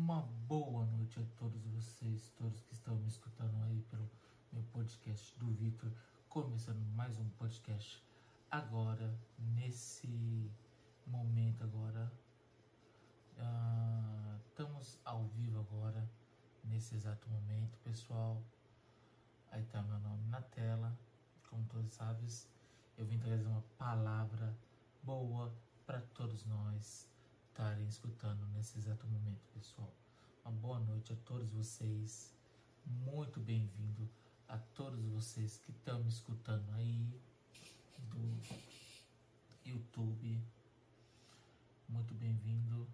Uma 0.00 0.22
boa 0.46 0.86
noite 0.86 1.18
a 1.18 1.24
todos 1.36 1.60
vocês, 1.66 2.30
todos 2.38 2.62
que 2.62 2.72
estão 2.72 2.94
me 2.94 3.08
escutando 3.08 3.60
aí 3.64 3.82
pelo 3.90 4.08
meu 4.52 4.62
podcast 4.72 5.36
do 5.40 5.50
Vitor, 5.50 5.90
começando 6.28 6.80
mais 6.94 7.18
um 7.18 7.28
podcast 7.30 8.00
agora, 8.48 9.12
nesse 9.56 10.52
momento 11.04 11.64
agora. 11.64 12.12
Uh, 13.38 14.40
estamos 14.46 15.00
ao 15.04 15.24
vivo 15.30 15.58
agora, 15.58 16.08
nesse 16.62 16.94
exato 16.94 17.28
momento, 17.28 17.76
pessoal. 17.78 18.40
Aí 19.50 19.64
tá 19.64 19.82
meu 19.82 19.98
nome 19.98 20.24
na 20.28 20.42
tela, 20.42 20.96
como 21.50 21.64
todos 21.64 21.92
sabem, 21.92 22.28
eu 22.96 23.04
vim 23.04 23.18
trazer 23.18 23.48
uma 23.48 23.64
palavra 23.76 24.56
boa 25.02 25.52
para 25.84 26.00
todos 26.14 26.44
nós 26.44 27.10
estarem 27.58 27.88
escutando 27.88 28.46
nesse 28.54 28.78
exato 28.78 29.04
momento, 29.08 29.44
pessoal. 29.52 29.92
Uma 30.44 30.54
boa 30.60 30.78
noite 30.78 31.12
a 31.12 31.16
todos 31.24 31.50
vocês. 31.50 32.32
Muito 32.86 33.40
bem-vindo 33.40 34.08
a 34.46 34.58
todos 34.76 35.04
vocês 35.06 35.58
que 35.58 35.72
estão 35.72 36.00
me 36.04 36.08
escutando 36.08 36.70
aí 36.74 37.20
do 38.10 38.40
YouTube. 39.64 40.40
Muito 41.88 42.14
bem-vindo. 42.14 42.86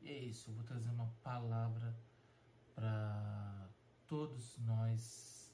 E 0.00 0.10
é 0.10 0.18
isso, 0.26 0.48
eu 0.48 0.54
vou 0.54 0.62
trazer 0.62 0.90
uma 0.90 1.08
palavra 1.24 1.92
para 2.76 3.68
todos 4.06 4.58
nós 4.58 5.50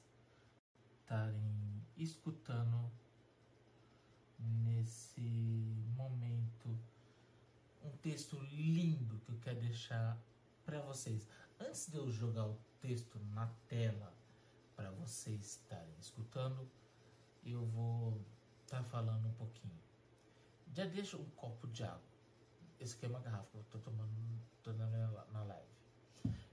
estarem 1.01 1.81
escutando 1.97 2.91
nesse 4.37 5.19
momento 5.95 6.04
texto 8.05 8.37
lindo 8.51 9.17
que 9.21 9.31
eu 9.31 9.39
quero 9.39 9.59
deixar 9.59 10.15
para 10.63 10.79
vocês. 10.81 11.27
Antes 11.59 11.89
de 11.89 11.97
eu 11.97 12.11
jogar 12.11 12.45
o 12.45 12.55
texto 12.79 13.17
na 13.33 13.47
tela 13.67 14.13
para 14.75 14.91
vocês 14.91 15.43
estarem 15.43 15.97
escutando, 15.99 16.69
eu 17.43 17.65
vou 17.65 18.23
estar 18.61 18.77
tá 18.77 18.83
falando 18.83 19.27
um 19.27 19.33
pouquinho. 19.33 19.81
Já 20.71 20.85
deixa 20.85 21.17
um 21.17 21.25
copo 21.31 21.67
de 21.69 21.83
água. 21.83 22.13
Esse 22.79 22.95
aqui 22.95 23.07
é 23.07 23.09
uma 23.09 23.21
garrafa 23.21 23.49
que 23.49 23.57
eu 23.57 23.61
estou 23.61 23.81
tomando 23.81 24.13
tô 24.61 24.71
na, 24.73 24.85
na 25.31 25.43
live. 25.43 25.73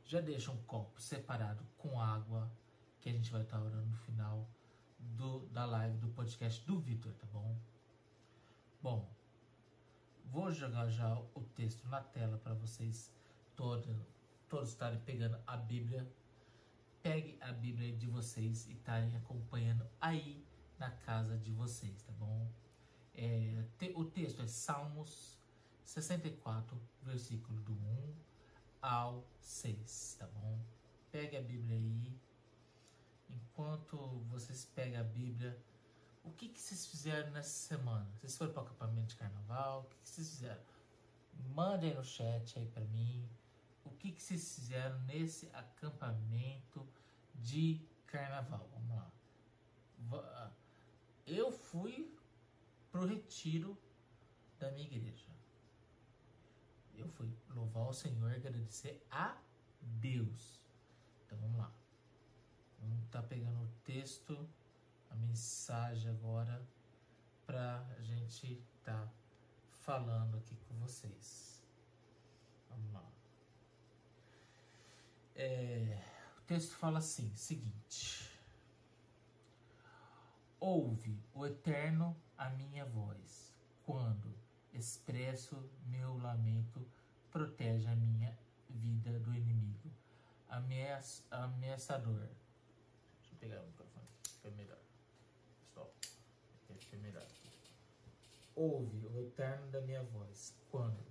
Já 0.06 0.22
deixa 0.22 0.50
um 0.50 0.62
copo 0.62 0.98
separado 1.02 1.62
com 1.76 2.00
água, 2.00 2.50
que 2.98 3.10
a 3.10 3.12
gente 3.12 3.30
vai 3.30 3.42
estar 3.42 3.58
tá 3.58 3.62
orando 3.62 3.90
no 3.90 3.96
final 3.98 4.48
do, 4.98 5.40
da 5.48 5.66
live 5.66 5.98
do 5.98 6.08
podcast 6.08 6.64
do 6.64 6.80
Vitor, 6.80 7.12
tá 7.12 7.26
bom? 7.26 7.54
Bom, 8.80 9.21
vou 10.24 10.50
jogar 10.50 10.88
já 10.88 11.14
o 11.34 11.42
texto 11.54 11.86
na 11.88 12.00
tela 12.00 12.38
para 12.38 12.54
vocês 12.54 13.12
todos, 13.54 13.94
todos 14.48 14.70
estarem 14.70 15.00
pegando 15.00 15.38
a 15.46 15.56
Bíblia. 15.56 16.10
Pegue 17.02 17.36
a 17.40 17.52
Bíblia 17.52 17.92
de 17.96 18.06
vocês 18.06 18.66
e 18.66 18.72
estarem 18.72 19.16
acompanhando 19.16 19.86
aí 20.00 20.46
na 20.78 20.90
casa 20.90 21.36
de 21.36 21.50
vocês, 21.50 22.02
tá 22.02 22.12
bom? 22.12 22.50
É, 23.14 23.64
te, 23.78 23.92
o 23.96 24.04
texto 24.04 24.42
é 24.42 24.46
Salmos 24.46 25.38
64, 25.84 26.80
versículo 27.02 27.60
do 27.60 27.72
1 27.72 28.14
ao 28.80 29.24
6, 29.40 30.16
tá 30.18 30.26
bom? 30.26 30.58
Pegue 31.10 31.36
a 31.36 31.42
Bíblia 31.42 31.76
aí. 31.76 32.18
Enquanto 33.28 33.96
vocês 34.30 34.64
pegam 34.64 35.00
a 35.00 35.04
Bíblia, 35.04 35.56
o 36.24 36.30
que, 36.30 36.48
que 36.48 36.60
vocês 36.60 36.86
fizeram 36.86 37.30
nessa 37.32 37.50
semana? 37.50 38.08
Vocês 38.18 38.36
foram 38.36 38.52
para 38.52 38.62
o 38.62 38.66
acampamento 38.66 39.08
de 39.08 39.16
carnaval? 39.16 39.82
O 39.82 39.84
que, 39.84 39.96
que 39.98 40.08
vocês 40.08 40.28
fizeram? 40.28 40.62
Mandem 41.54 41.94
no 41.94 42.04
chat 42.04 42.58
aí 42.58 42.66
para 42.68 42.84
mim 42.84 43.28
o 43.84 43.90
que, 43.90 44.12
que 44.12 44.22
vocês 44.22 44.54
fizeram 44.54 44.98
nesse 45.02 45.48
acampamento 45.52 46.86
de 47.34 47.80
carnaval. 48.06 48.68
Vamos 48.72 48.96
lá. 48.96 49.12
Ah, 50.12 50.50
eu 51.26 51.50
fui 51.50 52.14
pro 52.90 53.06
retiro 53.06 53.76
da 54.58 54.70
minha 54.70 54.86
igreja. 54.86 55.30
Eu 56.94 57.08
fui 57.08 57.28
louvar 57.50 57.88
o 57.88 57.92
Senhor 57.92 58.30
e 58.30 58.36
agradecer 58.36 59.04
a 59.10 59.36
Deus. 59.80 60.60
Então 61.24 61.38
vamos 61.38 61.58
lá. 61.58 61.72
Vamos 62.80 63.08
tá 63.10 63.22
pegando 63.22 63.62
o 63.62 63.68
texto 63.84 64.48
a 65.12 65.16
mensagem 65.16 66.10
agora 66.10 66.66
para 67.44 67.86
a 67.98 68.02
gente 68.02 68.64
estar 68.78 69.06
tá 69.06 69.12
falando 69.78 70.38
aqui 70.38 70.56
com 70.68 70.74
vocês. 70.76 71.62
Vamos 72.70 72.92
lá. 72.92 73.04
É, 75.36 76.02
o 76.38 76.42
texto 76.42 76.74
fala 76.76 76.98
assim: 76.98 77.34
seguinte. 77.36 78.30
Ouve 80.58 81.20
o 81.34 81.44
Eterno 81.44 82.16
a 82.38 82.48
minha 82.50 82.84
voz, 82.84 83.52
quando 83.84 84.32
expresso 84.72 85.68
meu 85.86 86.16
lamento, 86.18 86.86
protege 87.30 87.88
a 87.88 87.96
minha 87.96 88.38
vida 88.70 89.18
do 89.18 89.34
inimigo, 89.34 89.90
ameaçador. 90.48 92.28
Deixa 93.18 93.34
eu 93.34 93.38
pegar 93.38 93.60
o 93.60 93.66
microfone, 93.66 94.06
fica 94.22 94.50
melhor. 94.52 94.81
Melhor. 96.96 97.26
Ouve 98.54 99.06
o 99.06 99.18
eterno 99.18 99.70
da 99.70 99.80
minha 99.80 100.02
voz, 100.02 100.54
quando 100.70 101.02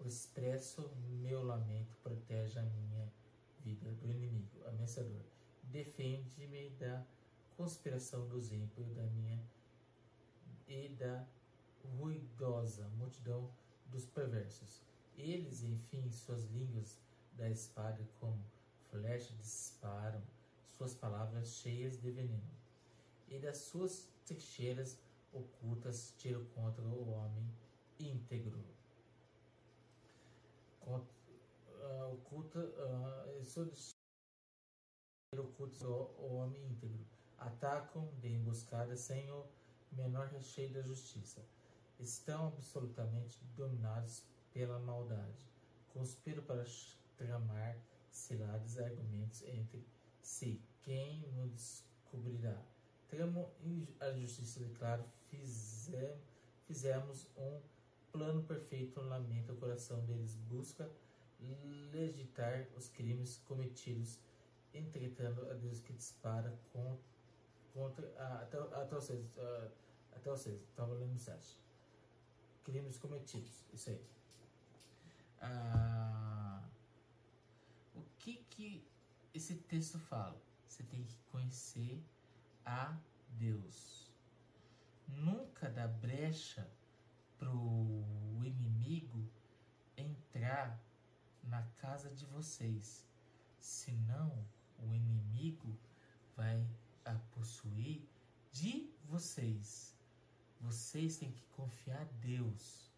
o 0.00 0.06
expresso 0.06 0.90
meu 1.20 1.44
lamento 1.44 1.94
protege 2.02 2.58
a 2.58 2.62
minha 2.62 3.12
vida 3.60 3.92
do 3.92 4.10
inimigo, 4.10 4.66
ameaçador. 4.66 5.22
Defende-me 5.64 6.70
da 6.70 7.04
conspiração 7.56 8.26
dos 8.28 8.50
ímpios 8.52 8.90
da 8.94 9.02
minha 9.02 9.38
e 10.66 10.88
da 10.88 11.26
ruidosa 11.98 12.88
multidão 12.96 13.50
dos 13.86 14.06
perversos. 14.06 14.82
Eles, 15.16 15.62
enfim, 15.62 16.10
suas 16.10 16.44
línguas 16.46 16.98
da 17.34 17.48
espada 17.50 18.02
como 18.18 18.42
flechas 18.90 19.36
disparam, 19.38 20.22
suas 20.70 20.94
palavras 20.94 21.54
cheias 21.56 22.00
de 22.00 22.10
veneno 22.10 22.50
e 23.28 23.38
das 23.38 23.58
suas 23.58 24.08
trincheiras 24.24 24.98
ocultas 25.32 26.14
tiro 26.18 26.44
contra 26.54 26.84
o 26.84 27.10
homem 27.10 27.48
íntegro. 27.98 28.62
Contra, 30.80 31.14
uh, 31.68 32.12
oculta, 32.12 32.58
uh, 32.58 33.44
suas 33.44 33.90
ocultas 35.38 35.82
o, 35.82 35.92
o 36.18 36.34
homem 36.34 36.64
íntegro. 36.66 37.06
Atacam 37.38 38.08
de 38.20 38.28
emboscada 38.28 38.96
sem 38.96 39.30
o 39.30 39.46
menor 39.92 40.28
recheio 40.28 40.72
da 40.72 40.82
justiça. 40.82 41.44
Estão 41.98 42.48
absolutamente 42.48 43.38
dominados 43.56 44.24
pela 44.52 44.78
maldade. 44.78 45.46
Conspiram 45.92 46.42
para 46.44 46.64
tramar 47.16 47.78
cilados 48.10 48.78
argumentos 48.78 49.42
entre 49.42 49.86
si. 50.20 50.60
Quem 50.82 51.20
nos 51.32 51.52
descobrirá? 51.52 52.71
Tramo 53.12 53.52
a 54.00 54.10
justiça 54.12 54.58
declara, 54.58 55.04
fizemos, 55.28 56.18
fizemos 56.66 57.26
um 57.36 57.60
plano 58.10 58.42
perfeito, 58.42 59.02
lamenta 59.02 59.52
o 59.52 59.56
coração 59.56 60.02
deles, 60.06 60.34
busca 60.48 60.90
legitar 61.92 62.66
os 62.74 62.88
crimes 62.88 63.36
cometidos, 63.46 64.18
entretando 64.72 65.42
a 65.50 65.52
Deus 65.52 65.78
que 65.80 65.92
dispara 65.92 66.58
contra, 66.72 67.04
contra 67.74 68.06
a, 68.18 68.44
até, 68.44 68.58
até 68.58 68.94
vocês, 68.94 69.36
uh, 69.36 69.70
até 70.16 70.30
vocês, 70.30 70.62
estava 70.62 70.94
lendo 70.94 71.12
no 71.12 71.18
site. 71.18 71.58
Crimes 72.64 72.96
cometidos, 72.96 73.62
isso 73.74 73.90
aí. 73.90 74.00
Ah, 75.42 76.62
o 77.94 78.00
que 78.18 78.38
que 78.48 78.82
esse 79.34 79.56
texto 79.56 79.98
fala? 79.98 80.40
Você 80.66 80.82
tem 80.84 81.04
que 81.04 81.14
conhecer 81.30 82.02
a 82.64 82.96
Deus. 83.30 84.10
Nunca 85.08 85.68
dá 85.68 85.86
brecha 85.86 86.68
para 87.38 87.50
o 87.50 88.40
inimigo 88.44 89.28
entrar 89.96 90.80
na 91.42 91.62
casa 91.78 92.10
de 92.10 92.24
vocês, 92.26 93.06
senão 93.58 94.46
o 94.78 94.94
inimigo 94.94 95.76
vai 96.36 96.66
a 97.04 97.14
possuir 97.34 98.08
de 98.52 98.90
vocês. 99.04 99.94
Vocês 100.60 101.16
têm 101.16 101.32
que 101.32 101.44
confiar 101.56 102.06
em 102.06 102.20
Deus. 102.20 102.90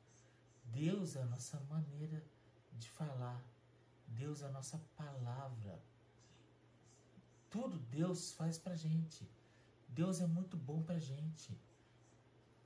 Deus 0.67 1.17
é 1.17 1.23
a 1.23 1.27
nossa 1.27 1.59
maneira 1.61 2.23
de 2.75 2.89
falar. 2.91 3.43
Deus 4.07 4.43
é 4.43 4.47
a 4.47 4.51
nossa 4.53 4.79
palavra. 4.97 5.83
Tudo 7.51 7.79
Deus 7.79 8.33
faz 8.33 8.59
pra 8.59 8.75
gente. 8.75 9.27
Deus 9.95 10.21
é 10.21 10.27
muito 10.27 10.57
bom 10.57 10.83
pra 10.83 10.99
gente. 10.99 11.53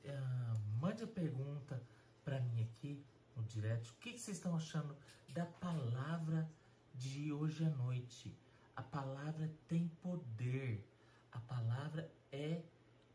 Uh, 0.05 0.59
mande 0.81 1.05
a 1.05 1.07
pergunta 1.07 1.83
para 2.25 2.41
mim 2.41 2.63
aqui 2.63 3.05
no 3.37 3.43
direct. 3.45 3.91
O 3.91 3.95
que, 3.97 4.13
que 4.13 4.21
vocês 4.21 4.37
estão 4.37 4.57
achando 4.57 4.97
da 5.29 5.45
palavra 5.45 6.49
de 6.95 7.33
hoje 7.33 7.65
à 7.65 7.71
noite. 7.71 8.37
A 8.75 8.83
palavra 8.83 9.51
tem 9.69 9.89
poder. 10.03 10.85
A 11.33 11.39
palavra 11.41 12.11
é 12.33 12.63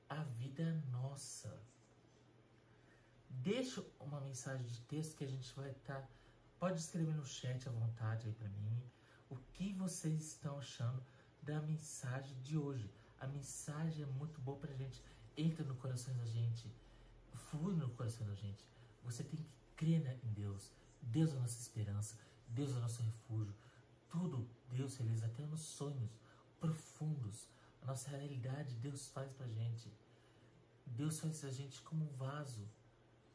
a 0.09 0.23
vida 0.23 0.81
nossa. 0.91 1.61
Deixa 3.29 3.83
uma 3.99 4.21
mensagem 4.21 4.65
de 4.65 4.79
texto 4.81 5.17
que 5.17 5.23
a 5.23 5.27
gente 5.27 5.53
vai 5.53 5.71
estar. 5.71 6.01
Tá, 6.01 6.07
pode 6.59 6.79
escrever 6.79 7.15
no 7.15 7.25
chat 7.25 7.67
à 7.67 7.71
vontade 7.71 8.27
aí 8.27 8.33
para 8.33 8.47
mim. 8.49 8.81
O 9.29 9.35
que 9.53 9.73
vocês 9.73 10.21
estão 10.27 10.57
achando 10.59 11.03
da 11.41 11.61
mensagem 11.61 12.39
de 12.41 12.57
hoje? 12.57 12.89
A 13.23 13.27
mensagem 13.27 14.03
é 14.03 14.05
muito 14.05 14.41
boa 14.41 14.57
pra 14.57 14.73
gente. 14.73 15.01
Entra 15.37 15.63
no 15.63 15.75
coração 15.75 16.13
da 16.17 16.25
gente. 16.25 16.69
Flui 17.33 17.73
no 17.73 17.89
coração 17.91 18.27
da 18.27 18.35
gente. 18.35 18.67
Você 19.05 19.23
tem 19.23 19.39
que 19.39 19.47
crer 19.77 20.19
em 20.21 20.33
Deus. 20.33 20.69
Deus 21.01 21.31
é 21.31 21.37
a 21.37 21.39
nossa 21.39 21.57
esperança. 21.57 22.19
Deus 22.49 22.71
é 22.71 22.73
o 22.75 22.81
nosso 22.81 23.01
refúgio. 23.01 23.53
Tudo 24.09 24.45
Deus 24.69 24.97
realiza, 24.97 25.25
até 25.27 25.45
nos 25.45 25.61
sonhos 25.61 26.11
profundos. 26.59 27.47
A 27.81 27.85
nossa 27.85 28.09
realidade 28.09 28.75
Deus 28.75 29.07
faz 29.07 29.31
pra 29.31 29.47
gente. 29.47 29.89
Deus 30.85 31.17
faz 31.21 31.45
a 31.45 31.49
gente 31.49 31.81
como 31.83 32.03
um 32.03 32.17
vaso. 32.17 32.67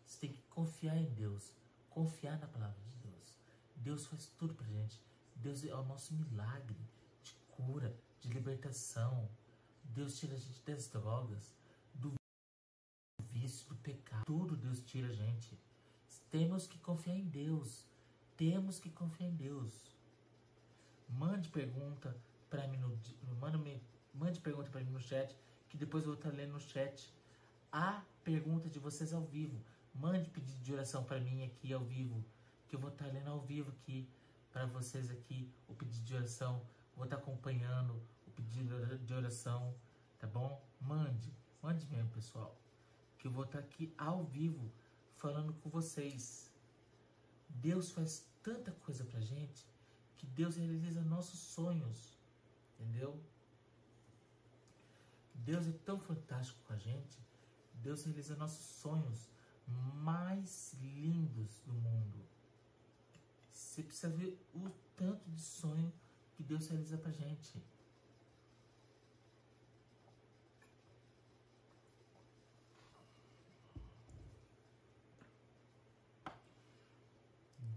Você 0.05 0.18
tem 0.20 0.32
que 0.34 0.43
confiar 0.51 0.99
em 0.99 1.14
Deus. 1.14 1.51
Confiar 1.89 2.39
na 2.39 2.47
palavra 2.47 2.78
de 2.78 3.09
Deus. 3.09 3.34
Deus 3.74 4.05
faz 4.05 4.26
tudo 4.36 4.53
pra 4.53 4.66
gente. 4.66 5.01
Deus 5.36 5.64
é 5.64 5.74
o 5.74 5.84
nosso 5.84 6.12
milagre 6.12 6.78
de 7.22 7.32
cura, 7.57 7.97
de 8.20 8.28
libertação. 8.28 9.26
Deus 9.89 10.18
tira 10.18 10.34
a 10.34 10.39
gente 10.39 10.62
das 10.62 10.89
drogas, 10.89 11.55
do 11.95 12.14
vício, 13.30 13.66
do 13.68 13.76
pecado. 13.76 14.24
Tudo 14.26 14.57
Deus 14.57 14.80
tira 14.80 15.09
a 15.09 15.12
gente. 15.12 15.59
Temos 16.30 16.66
que 16.66 16.78
confiar 16.78 17.16
em 17.16 17.24
Deus. 17.24 17.84
Temos 18.36 18.78
que 18.78 18.91
confiar 18.91 19.28
em 19.28 19.34
Deus. 19.34 19.72
Mande 21.09 21.49
pergunta 21.49 22.14
para 22.51 22.66
mim 22.68 22.76
no 22.78 22.99
mande, 23.36 23.82
mande 24.14 24.41
pergunta 24.41 24.70
para 24.70 24.82
mim 24.82 24.91
no 24.91 25.01
chat 25.01 25.34
que 25.68 25.76
depois 25.76 26.05
eu 26.05 26.11
vou 26.11 26.18
estar 26.18 26.30
lendo 26.30 26.53
no 26.53 26.61
chat 26.61 27.12
a 27.72 28.03
pergunta 28.24 28.68
de 28.68 28.78
vocês 28.78 29.12
ao 29.12 29.22
vivo. 29.22 29.59
Mande 29.95 30.28
pedido 30.30 30.62
de 30.62 30.72
oração 30.72 31.05
para 31.05 31.20
mim 31.20 31.45
aqui 31.45 31.72
ao 31.72 31.84
vivo, 31.84 32.24
que 32.68 32.76
eu 32.76 32.80
vou 32.80 32.91
estar 32.91 33.07
lendo 33.07 33.30
ao 33.30 33.41
vivo 33.41 33.70
aqui 33.70 34.09
para 34.53 34.66
vocês 34.66 35.11
aqui 35.11 35.51
o 35.66 35.74
pedido 35.74 36.05
de 36.05 36.14
oração. 36.14 36.62
Vou 36.95 37.05
estar 37.05 37.16
acompanhando 37.16 38.01
pedido 38.39 38.99
de 38.99 39.12
oração, 39.12 39.74
tá 40.20 40.26
bom? 40.28 40.64
Mande, 40.80 41.34
mande 41.61 41.84
mesmo, 41.86 42.09
pessoal, 42.11 42.57
que 43.18 43.26
eu 43.26 43.32
vou 43.32 43.45
estar 43.45 43.59
aqui 43.59 43.93
ao 43.99 44.24
vivo 44.24 44.70
falando 45.16 45.53
com 45.55 45.68
vocês. 45.68 46.53
Deus 47.49 47.91
faz 47.91 48.24
tanta 48.41 48.70
coisa 48.70 49.05
pra 49.05 49.20
gente 49.20 49.66
que 50.16 50.26
Deus 50.26 50.57
realiza 50.57 51.03
nossos 51.03 51.41
sonhos, 51.41 52.16
entendeu? 52.74 53.20
Deus 55.34 55.66
é 55.66 55.72
tão 55.84 55.99
fantástico 55.99 56.61
com 56.64 56.74
a 56.74 56.76
gente, 56.76 57.18
Deus 57.74 58.05
realiza 58.05 58.36
nossos 58.36 58.64
sonhos 58.64 59.28
mais 59.95 60.74
lindos 60.80 61.61
do 61.66 61.72
mundo. 61.72 62.24
Você 63.51 63.82
precisa 63.82 64.11
ver 64.11 64.39
o 64.55 64.70
tanto 64.95 65.28
de 65.28 65.41
sonho 65.41 65.93
que 66.34 66.43
Deus 66.45 66.68
realiza 66.68 66.97
pra 66.99 67.11
gente. 67.11 67.61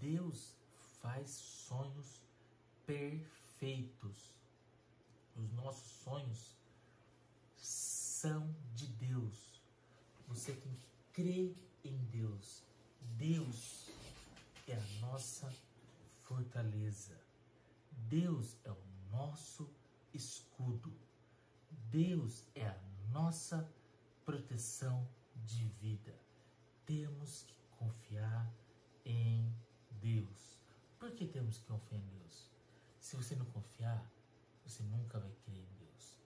Deus 0.02 0.56
faz 1.00 1.30
sonhos 1.30 2.20
perfeitos. 2.88 4.34
Os 5.36 5.52
nossos 5.54 5.92
sonhos 6.04 6.58
são 7.56 8.54
de 8.74 8.88
Deus. 8.88 9.62
Você 10.28 10.54
tem 10.54 10.74
que 10.74 10.88
crer 11.14 11.56
em 11.84 11.98
Deus. 12.06 12.64
Deus 13.18 13.90
é 14.68 14.74
a 14.74 15.06
nossa 15.06 15.54
fortaleza. 16.24 17.16
Deus 18.10 18.58
é 18.64 18.72
o 18.72 18.84
nosso 19.12 19.70
escudo. 20.14 20.92
Deus 21.92 22.44
é 22.56 22.68
a 22.68 22.82
nossa 23.12 23.70
proteção 24.26 25.08
de 25.46 25.64
vida. 25.80 26.16
Temos 26.86 27.44
que 27.44 27.56
confiar 27.78 28.52
em 29.06 29.54
Deus. 30.02 30.58
Por 31.00 31.12
que 31.12 31.26
temos 31.26 31.58
que 31.58 31.66
confiar 31.66 32.00
em 32.00 32.08
Deus? 32.08 32.50
Se 33.00 33.16
você 33.16 33.36
não 33.36 33.46
confiar, 33.46 34.04
você 34.64 34.84
nunca 34.84 35.20
vai 35.20 35.32
crer 35.46 35.60
em 35.60 35.74
Deus. 35.80 36.18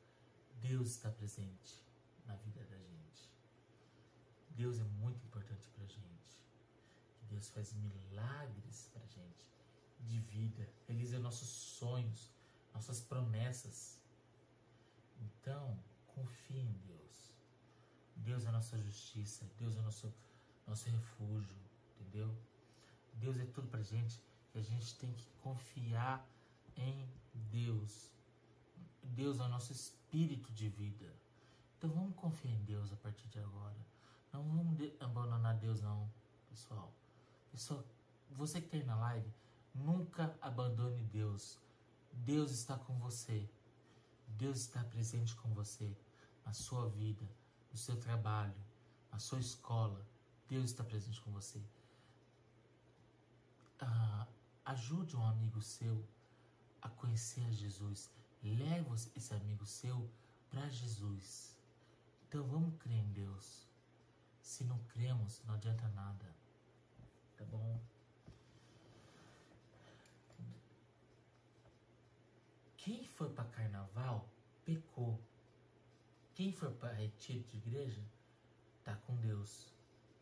Deus 0.61 0.89
está 0.91 1.11
presente 1.11 1.84
na 2.26 2.36
vida 2.36 2.63
da 2.65 2.78
gente. 2.78 3.30
Deus 4.51 4.80
é 4.80 4.84
muito 4.84 5.23
importante 5.26 5.67
para 5.69 5.86
gente. 5.86 6.39
Deus 7.30 7.49
faz 7.49 7.73
milagres 7.73 8.89
para 8.93 9.05
gente 9.07 9.45
de 9.99 10.19
vida, 10.19 10.67
realiza 10.88 11.19
nossos 11.19 11.49
sonhos, 11.49 12.32
nossas 12.73 13.01
promessas. 13.01 13.99
Então, 15.19 15.78
confie 16.07 16.59
em 16.59 16.73
Deus. 16.88 17.34
Deus 18.15 18.45
é 18.45 18.49
a 18.49 18.51
nossa 18.51 18.78
justiça, 18.78 19.49
Deus 19.57 19.76
é 19.76 19.80
o 19.80 19.84
nosso, 19.84 20.13
nosso 20.67 20.89
refúgio, 20.89 21.57
entendeu? 21.99 22.36
Deus 23.16 23.38
é 23.38 23.45
tudo 23.45 23.68
pra 23.68 23.82
gente 23.82 24.22
e 24.53 24.59
a 24.59 24.61
gente 24.61 24.95
tem 24.95 25.11
que 25.13 25.28
confiar 25.41 26.28
em 26.76 27.09
Deus. 27.34 28.11
Deus 29.03 29.39
é 29.39 29.43
o 29.43 29.49
nosso 29.49 29.72
espírito 29.72 30.51
de 30.53 30.70
vida. 30.70 31.13
Então 31.78 31.89
vamos 31.89 32.16
confiar 32.16 32.53
em 32.53 32.63
Deus 32.63 32.91
a 32.91 32.95
partir 32.97 33.28
de 33.30 33.39
agora. 33.39 33.78
Não 34.32 34.43
vamos 34.43 34.91
abandonar 34.99 35.55
Deus 35.57 35.82
não, 35.82 36.09
pessoal. 36.49 36.93
Pessoal, 37.51 37.84
você 38.32 38.61
que 38.61 38.68
tem 38.68 38.84
na 38.84 38.95
live, 38.95 39.32
nunca 39.74 40.38
abandone 40.41 41.03
Deus. 41.03 41.59
Deus 42.11 42.51
está 42.51 42.78
com 42.78 42.97
você. 42.99 43.49
Deus 44.28 44.59
está 44.61 44.84
presente 44.84 45.36
com 45.36 45.53
você 45.53 45.95
na 46.45 46.53
sua 46.53 46.89
vida, 46.89 47.26
no 47.72 47.78
seu 47.78 47.97
trabalho, 47.97 48.55
na 49.11 49.20
sua 49.20 49.39
escola. 49.39 50.05
Deus 50.49 50.66
está 50.66 50.84
presente 50.84 51.22
com 51.22 51.32
você 51.32 51.63
ah, 53.80 54.28
ajude 54.65 55.15
um 55.15 55.26
amigo 55.26 55.61
seu 55.61 56.05
a 56.82 56.89
conhecer 56.89 57.51
Jesus. 57.51 58.11
Leve 58.43 58.93
esse 59.15 59.34
amigo 59.34 59.65
seu 59.65 60.09
para 60.49 60.69
Jesus. 60.69 61.57
Então 62.28 62.43
vamos 62.43 62.76
crer 62.80 62.97
em 62.97 63.11
Deus. 63.11 63.67
Se 64.41 64.63
não 64.63 64.78
cremos, 64.86 65.41
não 65.45 65.55
adianta 65.55 65.88
nada. 65.89 66.36
Tá 67.38 67.45
bom? 67.45 67.80
Quem 72.78 73.03
foi 73.07 73.30
para 73.30 73.45
carnaval 73.45 74.30
pecou. 74.63 75.19
Quem 76.36 76.51
foi 76.51 76.71
para 76.76 76.93
retiro 76.93 77.43
de 77.45 77.57
igreja 77.57 78.03
tá 78.84 78.95
com 78.95 79.15
Deus. 79.17 79.73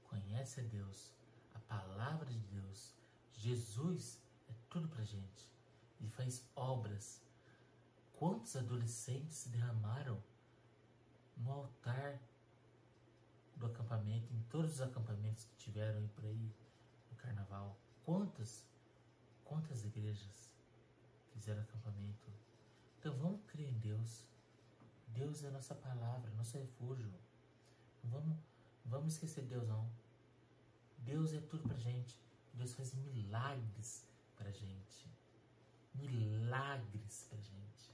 Conhece 0.05 0.61
a 0.61 0.63
Deus, 0.63 1.11
a 1.53 1.59
palavra 1.59 2.25
de 2.25 2.39
Deus 2.39 2.93
Jesus 3.37 4.19
é 4.49 4.53
tudo 4.69 4.87
pra 4.87 5.03
gente. 5.03 5.49
Ele 5.99 6.09
faz 6.09 6.45
obras. 6.55 7.21
Quantos 8.13 8.55
adolescentes 8.55 9.35
se 9.35 9.49
derramaram 9.49 10.21
no 11.37 11.51
altar 11.51 12.19
do 13.55 13.65
acampamento, 13.65 14.33
em 14.33 14.41
todos 14.43 14.73
os 14.73 14.81
acampamentos 14.81 15.45
que 15.45 15.55
tiveram 15.55 15.99
aí 15.99 16.07
por 16.09 16.25
aí 16.25 16.55
no 17.11 17.17
carnaval? 17.17 17.77
Quantas, 18.03 18.65
quantas 19.43 19.83
igrejas 19.83 20.53
fizeram 21.33 21.61
acampamento? 21.61 22.31
Então 22.99 23.17
vamos 23.17 23.41
crer 23.47 23.69
em 23.69 23.79
Deus. 23.79 24.25
Deus 25.07 25.43
é 25.43 25.47
a 25.47 25.51
nossa 25.51 25.75
palavra, 25.75 26.31
nosso 26.31 26.57
refúgio. 26.57 27.11
Não 28.03 28.11
vamos, 28.11 28.37
vamos 28.85 29.13
esquecer 29.13 29.43
Deus 29.45 29.67
não. 29.67 29.89
Deus 30.99 31.33
é 31.33 31.39
tudo 31.41 31.63
pra 31.63 31.77
gente. 31.77 32.19
Deus 32.53 32.73
faz 32.75 32.93
milagres 32.93 34.07
para 34.35 34.51
gente. 34.51 35.11
Milagres 35.95 37.27
para 37.29 37.39
gente. 37.39 37.91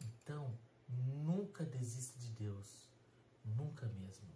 Então, 0.00 0.56
nunca 0.88 1.64
desista 1.64 2.18
de 2.18 2.30
Deus. 2.30 2.88
Nunca 3.44 3.86
mesmo. 3.88 4.28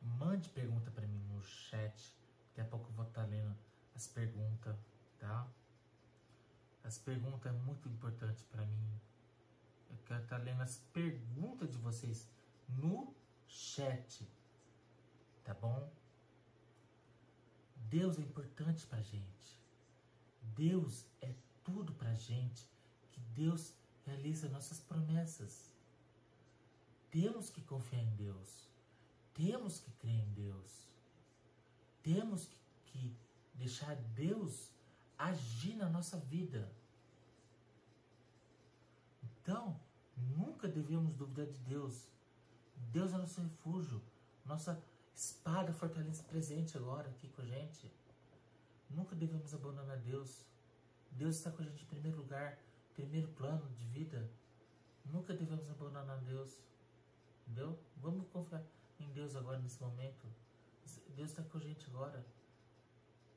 Mande 0.00 0.48
pergunta 0.48 0.90
para 0.90 1.06
mim 1.06 1.22
no 1.24 1.42
chat. 1.42 2.16
Daqui 2.48 2.60
a 2.62 2.64
pouco 2.64 2.88
eu 2.88 2.94
vou 2.94 3.06
estar 3.06 3.22
tá 3.22 3.28
lendo 3.28 3.56
as 3.94 4.06
perguntas, 4.06 4.76
tá? 5.18 5.46
As 6.82 6.98
perguntas 6.98 7.52
é 7.52 7.56
muito 7.58 7.88
importante 7.88 8.42
para 8.44 8.64
mim. 8.64 9.00
Eu 9.90 9.98
quero 10.06 10.22
estar 10.22 10.38
tá 10.38 10.42
lendo 10.42 10.62
as 10.62 10.78
perguntas 10.92 11.70
de 11.70 11.78
vocês 11.78 12.28
no 12.68 13.14
chat 13.46 14.26
tá 15.50 15.54
bom? 15.54 15.90
Deus 17.88 18.18
é 18.18 18.22
importante 18.22 18.86
para 18.86 19.02
gente. 19.02 19.58
Deus 20.54 21.04
é 21.20 21.34
tudo 21.64 21.92
para 21.94 22.14
gente. 22.14 22.64
Que 23.10 23.20
Deus 23.34 23.74
realiza 24.06 24.48
nossas 24.48 24.78
promessas. 24.78 25.72
Temos 27.10 27.50
que 27.50 27.60
confiar 27.62 28.00
em 28.00 28.14
Deus. 28.14 28.68
Temos 29.34 29.80
que 29.80 29.90
crer 29.92 30.20
em 30.20 30.32
Deus. 30.34 30.88
Temos 32.00 32.44
que, 32.44 32.56
que 32.86 33.16
deixar 33.54 33.96
Deus 34.14 34.70
agir 35.18 35.74
na 35.74 35.88
nossa 35.88 36.16
vida. 36.16 36.70
Então, 39.24 39.80
nunca 40.16 40.68
devemos 40.68 41.12
duvidar 41.14 41.46
de 41.46 41.58
Deus. 41.64 42.08
Deus 42.92 43.12
é 43.12 43.18
nosso 43.18 43.40
refúgio, 43.40 44.00
nossa 44.44 44.80
espada, 45.20 45.72
fortaleza 45.72 46.22
presente 46.24 46.76
agora 46.78 47.08
aqui 47.10 47.28
com 47.28 47.42
a 47.42 47.44
gente. 47.44 47.90
Nunca 48.88 49.14
devemos 49.14 49.52
abandonar 49.52 49.98
Deus. 49.98 50.46
Deus 51.12 51.36
está 51.36 51.50
com 51.50 51.62
a 51.62 51.64
gente 51.66 51.82
em 51.82 51.86
primeiro 51.86 52.16
lugar, 52.18 52.58
primeiro 52.94 53.28
plano 53.28 53.68
de 53.74 53.84
vida. 53.86 54.28
Nunca 55.04 55.34
devemos 55.34 55.68
abandonar 55.68 56.18
Deus. 56.22 56.62
Entendeu? 57.46 57.78
Vamos 57.98 58.26
confiar 58.28 58.64
em 58.98 59.12
Deus 59.12 59.36
agora 59.36 59.58
nesse 59.58 59.80
momento. 59.80 60.26
Deus 61.14 61.30
está 61.30 61.42
com 61.42 61.58
a 61.58 61.60
gente 61.60 61.86
agora. 61.86 62.24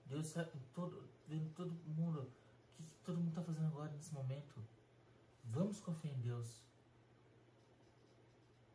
Deus 0.06 0.28
está 0.28 0.44
em 0.44 0.62
todo, 0.74 1.10
vendo 1.28 1.54
todo 1.54 1.72
mundo. 1.86 2.22
O 2.22 2.78
que, 2.78 2.84
que 2.84 3.04
todo 3.04 3.18
mundo 3.18 3.30
está 3.30 3.44
fazendo 3.44 3.68
agora 3.68 3.92
nesse 3.92 4.14
momento? 4.14 4.64
Vamos 5.44 5.82
confiar 5.82 6.14
em 6.14 6.22
Deus. 6.22 6.64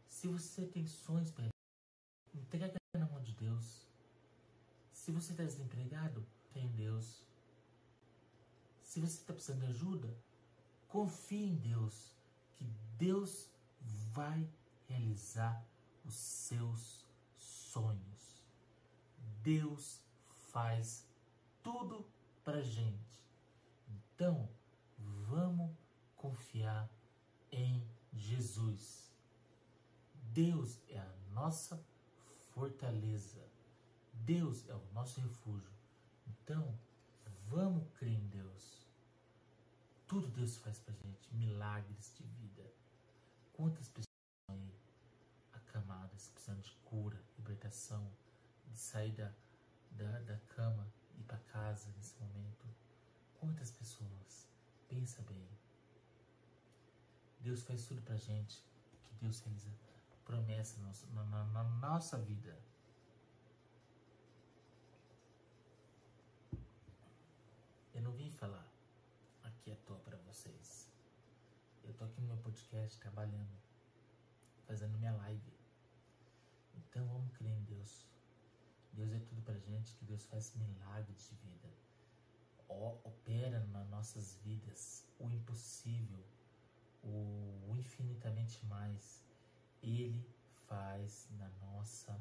Se 0.08 0.28
você 0.28 0.66
tem 0.66 0.86
sonhos 0.86 1.30
entrega 2.34 2.77
na 2.96 3.06
mão 3.06 3.20
de 3.22 3.32
Deus. 3.32 3.86
Se 4.92 5.12
você 5.12 5.32
está 5.32 5.44
desempregado, 5.44 6.26
tem 6.52 6.64
em 6.64 6.72
Deus. 6.72 7.22
Se 8.82 9.00
você 9.00 9.20
está 9.20 9.34
precisando 9.34 9.60
de 9.60 9.66
ajuda, 9.66 10.16
confie 10.88 11.50
em 11.50 11.56
Deus, 11.56 12.14
que 12.54 12.64
Deus 12.96 13.50
vai 14.12 14.48
realizar 14.86 15.62
os 16.04 16.14
seus 16.14 17.06
sonhos. 17.36 18.42
Deus 19.42 20.00
faz 20.50 21.06
tudo 21.62 22.06
para 22.42 22.62
gente. 22.62 23.22
Então, 23.88 24.48
vamos 25.28 25.76
confiar 26.16 26.88
em 27.52 27.86
Jesus. 28.14 29.12
Deus 30.32 30.80
é 30.88 30.98
a 30.98 31.12
nossa 31.32 31.82
fortaleza. 32.58 33.48
Deus 34.12 34.68
é 34.68 34.74
o 34.74 34.92
nosso 34.92 35.20
refúgio. 35.20 35.70
Então, 36.26 36.76
vamos 37.46 37.88
crer 37.94 38.14
em 38.14 38.26
Deus. 38.26 38.84
Tudo 40.08 40.26
Deus 40.26 40.56
faz 40.56 40.80
pra 40.80 40.92
gente, 40.92 41.32
milagres 41.32 42.12
de 42.16 42.24
vida. 42.24 42.68
Quantas 43.52 43.88
pessoas 43.88 44.08
aí 44.50 44.74
acamadas, 45.52 46.30
precisando 46.30 46.62
de 46.62 46.72
cura, 46.84 47.22
libertação, 47.38 48.10
de 48.66 48.76
sair 48.76 49.12
da, 49.12 49.32
da, 49.92 50.18
da 50.22 50.38
cama 50.48 50.84
e 51.16 51.20
ir 51.20 51.24
para 51.24 51.38
casa 51.38 51.88
nesse 51.96 52.16
momento? 52.20 52.66
Quantas 53.38 53.70
pessoas? 53.70 54.48
Pensa 54.88 55.22
bem. 55.22 55.48
Deus 57.40 57.62
faz 57.62 57.86
tudo 57.86 58.02
pra 58.02 58.16
gente, 58.16 58.64
que 59.04 59.14
Deus 59.20 59.38
realiza 59.42 59.68
promessa 60.28 60.78
na, 61.14 61.44
na, 61.46 61.64
nossa 61.64 62.18
vida. 62.18 62.54
Eu 67.94 68.02
não 68.02 68.12
vim 68.12 68.30
falar 68.30 68.68
aqui 69.42 69.72
à 69.72 69.76
toa 69.86 69.98
para 70.00 70.18
vocês. 70.18 70.92
Eu 71.82 71.94
tô 71.94 72.04
aqui 72.04 72.20
no 72.20 72.26
meu 72.26 72.36
podcast 72.36 73.00
trabalhando, 73.00 73.56
fazendo 74.66 74.98
minha 74.98 75.12
live. 75.12 75.52
Então 76.76 77.08
vamos 77.08 77.32
crer 77.32 77.52
em 77.52 77.62
Deus. 77.62 78.06
Deus 78.92 79.10
é 79.12 79.20
tudo 79.20 79.40
pra 79.40 79.58
gente, 79.58 79.94
que 79.94 80.04
Deus 80.04 80.26
faz 80.26 80.54
milagres 80.54 81.26
de 81.26 81.36
vida. 81.36 81.68
opera 82.68 83.60
nas 83.72 83.88
nossas 83.88 84.36
vidas 84.44 85.06
o 85.18 85.30
impossível, 85.30 86.22
o 87.02 87.74
infinitamente 87.78 88.64
mais. 88.66 89.26
Ele 89.82 90.24
faz 90.66 91.28
na 91.38 91.48
nossa 91.60 92.18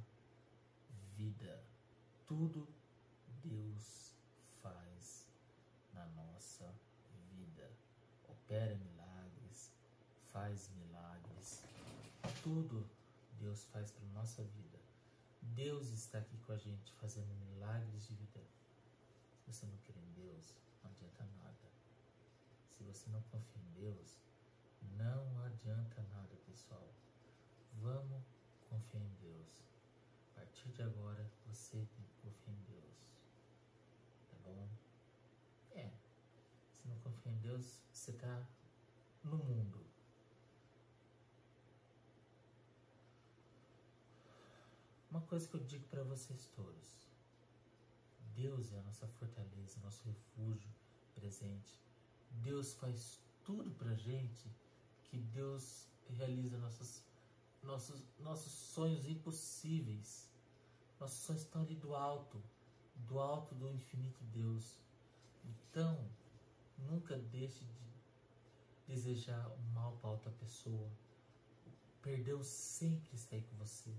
vida. 1.16 1.64
Tudo 2.28 2.68
Deus 3.44 4.14
faz 4.62 5.28
na 5.94 6.06
nossa 6.08 6.74
vida. 7.32 7.70
Opera 8.28 8.76
milagres, 8.76 9.72
faz 10.32 10.70
milagres. 10.78 11.64
Tudo 12.44 12.88
Deus 13.40 13.66
faz 13.66 13.92
para 13.92 14.06
nossa 14.10 14.44
vida. 14.44 14.78
Deus 15.42 15.90
está 15.90 16.20
aqui 16.20 16.38
com 16.46 16.52
a 16.52 16.58
gente 16.58 16.94
fazendo 16.94 17.34
milagres 17.46 18.08
de 18.08 18.14
vida. 18.14 18.42
Se 19.40 19.54
você 19.54 19.66
não 19.66 19.78
crê 19.86 20.00
em 20.00 20.12
Deus, 20.14 20.54
não 20.84 20.92
adianta 20.92 21.26
nada. 21.38 21.72
Se 22.78 22.84
você 22.84 23.10
não 23.10 23.22
confia 23.24 23.62
em 23.62 23.82
Deus, 23.82 24.18
não 24.98 25.44
adianta 25.46 26.02
nada, 26.14 26.36
pessoal. 26.46 26.88
Vamos 27.82 28.24
confiar 28.70 29.02
em 29.02 29.14
Deus. 29.22 29.64
A 30.32 30.40
partir 30.40 30.70
de 30.70 30.82
agora, 30.82 31.30
você 31.48 31.78
tem 31.78 32.06
que 32.06 32.16
confiar 32.22 32.54
em 32.54 32.62
Deus. 32.64 33.16
Tá 34.30 34.38
bom? 34.44 34.68
É. 35.72 35.92
Se 36.72 36.88
não 36.88 36.98
confia 37.00 37.32
em 37.32 37.38
Deus, 37.38 37.80
você 37.92 38.12
tá 38.14 38.48
no 39.24 39.38
mundo. 39.38 39.86
Uma 45.10 45.22
coisa 45.22 45.48
que 45.48 45.56
eu 45.56 45.64
digo 45.64 45.86
para 45.88 46.04
vocês 46.04 46.48
todos. 46.56 47.08
Deus 48.36 48.72
é 48.72 48.78
a 48.78 48.84
nossa 48.84 49.08
fortaleza, 49.08 49.80
nosso 49.82 50.04
refúgio 50.04 50.70
presente. 51.16 51.80
Deus 52.44 52.74
faz 52.76 53.20
tudo 53.44 53.72
pra 53.72 53.96
gente 53.96 54.52
que 55.06 55.18
Deus 55.18 55.88
realiza 56.18 56.58
nossas 56.58 57.04
nossos, 57.64 58.04
nossos 58.20 58.52
sonhos 58.52 59.08
impossíveis. 59.08 60.30
Nossos 61.00 61.20
sonhos 61.20 61.42
estão 61.44 61.62
ali 61.62 61.76
do 61.76 61.96
alto, 61.96 62.42
do 62.96 63.20
alto 63.20 63.54
do 63.56 63.70
infinito 63.72 64.24
Deus. 64.26 64.80
Então, 65.46 66.10
nunca 66.78 67.18
deixe 67.18 67.64
de 67.64 67.88
desejar 68.88 69.48
o 69.48 69.58
mal 69.74 69.98
para 69.98 70.10
outra 70.10 70.32
pessoa. 70.32 70.90
Perdeu 72.02 72.44
sempre 72.44 73.16
está 73.16 73.36
aí 73.36 73.42
com 73.44 73.56
você. 73.58 73.94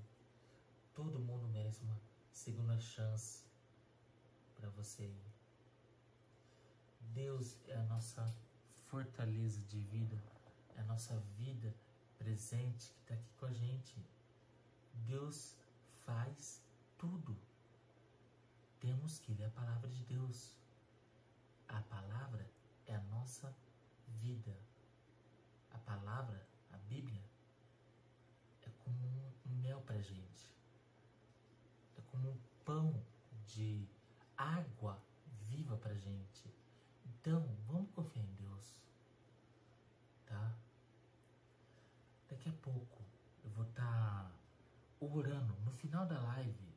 Todo 0.94 1.18
mundo 1.18 1.46
merece 1.48 1.82
uma 1.82 2.00
segunda 2.32 2.78
chance 2.80 3.44
para 4.56 4.68
você 4.70 5.04
ir. 5.04 5.28
Deus 7.12 7.56
é 7.68 7.76
a 7.76 7.82
nossa 7.84 8.26
fortaleza 8.86 9.60
de 9.62 9.78
vida, 9.78 10.22
é 10.76 10.80
a 10.80 10.84
nossa 10.84 11.18
vida 11.36 11.74
presente 12.18 12.92
que 12.92 13.00
está 13.00 13.14
aqui 13.14 13.32
com 13.38 13.46
a 13.46 13.52
gente. 13.52 14.04
Deus 15.06 15.56
faz 16.04 16.62
tudo. 16.98 17.36
Temos 18.80 19.18
que 19.18 19.32
ler 19.34 19.46
a 19.46 19.50
palavra 19.50 19.88
de 19.88 20.02
Deus. 20.04 20.54
A 21.68 21.80
palavra 21.82 22.50
é 22.86 22.94
a 22.94 23.02
nossa 23.04 23.54
vida. 24.20 24.56
A 25.70 25.78
palavra, 25.78 26.46
a 26.72 26.76
Bíblia, 26.78 27.22
é 28.62 28.70
como 28.84 29.32
um 29.46 29.54
mel 29.62 29.80
para 29.82 30.00
gente. 30.00 30.54
É 31.96 32.00
como 32.10 32.30
um 32.30 32.38
pão 32.64 33.02
de 33.46 33.88
água 34.36 35.02
viva 35.48 35.76
para 35.76 35.94
gente. 35.94 36.52
Então, 37.04 37.46
vamos 37.66 37.90
confiar 37.90 38.24
em 38.24 38.34
Deus, 38.34 38.80
tá? 40.26 40.54
A 42.48 42.52
pouco 42.52 43.02
eu 43.44 43.50
vou 43.50 43.64
estar 43.64 43.84
tá 43.84 44.32
orando. 45.00 45.54
No 45.64 45.72
final 45.72 46.06
da 46.06 46.20
live 46.20 46.74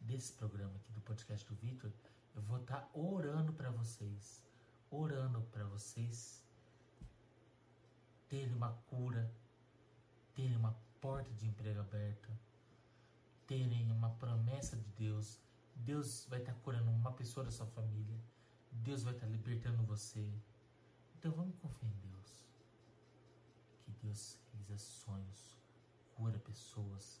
desse 0.00 0.32
programa 0.32 0.74
aqui 0.76 0.92
do 0.92 1.00
podcast 1.00 1.46
do 1.46 1.54
Victor, 1.56 1.92
eu 2.34 2.42
vou 2.42 2.58
estar 2.58 2.80
tá 2.80 2.88
orando 2.92 3.52
para 3.52 3.70
vocês. 3.70 4.44
Orando 4.90 5.40
para 5.52 5.64
vocês 5.64 6.42
terem 8.28 8.54
uma 8.54 8.72
cura, 8.88 9.30
terem 10.34 10.56
uma 10.56 10.76
porta 11.00 11.32
de 11.34 11.46
emprego 11.46 11.80
aberta, 11.80 12.28
terem 13.46 13.90
uma 13.90 14.10
promessa 14.10 14.76
de 14.76 14.88
Deus. 14.90 15.40
Deus 15.74 16.26
vai 16.28 16.40
estar 16.40 16.52
tá 16.52 16.58
curando 16.60 16.90
uma 16.90 17.12
pessoa 17.12 17.44
da 17.44 17.50
sua 17.50 17.66
família. 17.66 18.18
Deus 18.70 19.02
vai 19.02 19.14
estar 19.14 19.26
tá 19.26 19.32
libertando 19.32 19.82
você. 19.84 20.26
Então 21.16 21.32
vamos 21.32 21.56
confiar 21.56 21.90
em 21.90 22.10
Deus. 22.10 22.47
Deus 24.02 24.38
realiza 24.52 24.78
sonhos, 24.78 25.56
cura 26.14 26.38
pessoas, 26.38 27.20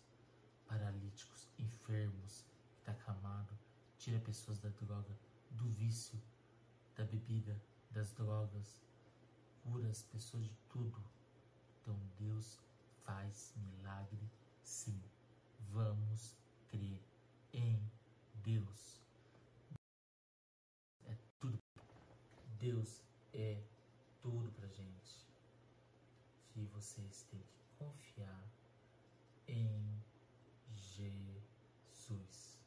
paralíticos, 0.66 1.48
enfermos, 1.58 2.44
que 2.72 2.78
está 2.80 2.92
acamado. 2.92 3.56
tira 3.98 4.20
pessoas 4.20 4.58
da 4.60 4.68
droga, 4.68 5.18
do 5.50 5.68
vício, 5.70 6.20
da 6.94 7.04
bebida, 7.04 7.60
das 7.90 8.12
drogas, 8.12 8.82
cura 9.62 9.88
as 9.88 10.02
pessoas 10.02 10.44
de 10.44 10.54
tudo. 10.68 11.02
Então 11.80 11.98
Deus 12.18 12.58
faz 13.04 13.52
milagre 13.56 14.30
sim. 14.62 15.00
Vamos 15.70 16.36
crer 16.68 17.00
em 17.52 17.80
Deus. 18.42 19.00
É 21.06 21.16
tudo. 21.40 21.58
Deus 22.58 23.02
é 23.32 23.62
tudo 24.20 24.50
pra 24.52 24.68
gente. 24.68 25.27
E 26.58 26.66
vocês 26.66 27.22
têm 27.30 27.40
que 27.40 27.62
confiar 27.78 28.44
em 29.46 30.02
Jesus. 30.74 32.58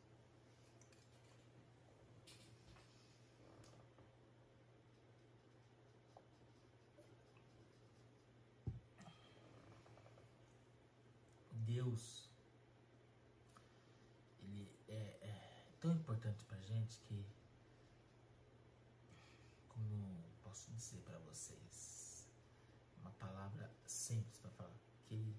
Deus, 11.66 12.30
ele 14.42 14.70
é, 14.88 14.94
é 14.94 15.72
tão 15.82 15.92
importante 15.92 16.46
pra 16.46 16.62
gente 16.62 16.98
que, 17.02 17.26
como 19.68 20.24
posso 20.42 20.72
dizer 20.72 21.02
para 21.02 21.20
vocês, 21.20 22.11
uma 23.02 23.12
palavra 23.12 23.70
simples 23.86 24.38
para 24.38 24.52
falar, 24.52 24.80
que 25.06 25.16
ele 25.16 25.36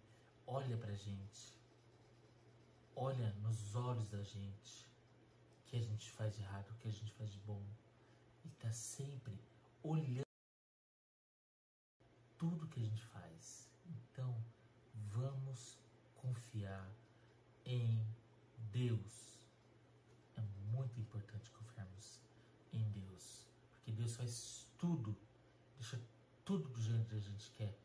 olha 0.46 0.76
pra 0.76 0.94
gente, 0.94 1.58
olha 2.94 3.32
nos 3.34 3.74
olhos 3.74 4.08
da 4.08 4.22
gente, 4.22 4.86
o 5.60 5.64
que 5.66 5.76
a 5.76 5.82
gente 5.82 6.10
faz 6.10 6.36
de 6.36 6.42
errado, 6.42 6.70
o 6.70 6.74
que 6.76 6.88
a 6.88 6.92
gente 6.92 7.12
faz 7.14 7.32
de 7.32 7.38
bom, 7.40 7.64
e 8.44 8.50
tá 8.50 8.70
sempre 8.72 9.38
olhando 9.82 10.22
tudo 12.36 12.66
que 12.66 12.80
a 12.80 12.82
gente 12.82 13.04
faz. 13.06 13.70
Então, 13.86 14.44
vamos 15.10 15.78
confiar 16.16 16.90
em 17.64 18.04
Deus. 18.72 19.38
É 20.36 20.40
muito 20.72 20.98
importante 21.00 21.50
confiarmos 21.50 22.20
em 22.72 22.88
Deus, 22.90 23.48
porque 23.74 23.92
Deus 23.92 24.16
faz 24.16 24.66
tudo, 24.76 25.16
deixa 25.76 26.00
tudo 26.44 26.68
do 26.68 26.80
jeito 26.80 27.08
que 27.08 27.16
a 27.16 27.20
gente 27.20 27.50
quer, 27.52 27.78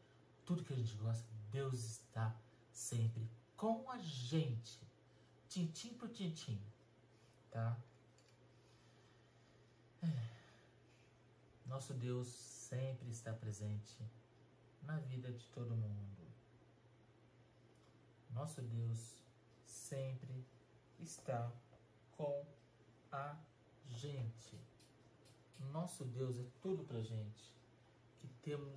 tudo 0.46 0.64
que 0.64 0.74
a 0.74 0.76
gente 0.76 0.96
gosta. 0.96 1.26
Deus 1.52 1.84
está 1.84 2.36
sempre 2.72 3.30
com 3.56 3.90
a 3.90 3.98
gente, 3.98 4.80
tintim 5.50 5.94
por 5.94 6.10
tintim, 6.10 6.62
tá? 7.52 7.78
É. 10.04 10.38
Nosso 11.66 11.94
Deus 11.94 12.28
sempre 12.28 13.10
está 13.10 13.34
presente 13.34 13.98
na 14.84 14.98
vida 15.00 15.32
de 15.32 15.46
todo 15.50 15.76
mundo. 15.76 16.08
Nosso 18.32 18.62
Deus 18.62 19.24
sempre 19.66 20.46
está 21.00 21.52
com 22.12 22.46
a 23.12 23.36
gente. 23.88 24.60
Nosso 25.72 26.06
Deus 26.06 26.38
é 26.38 26.46
tudo 26.62 26.84
pra 26.84 27.02
gente. 27.02 27.57
Que 28.20 28.28
temos. 28.42 28.76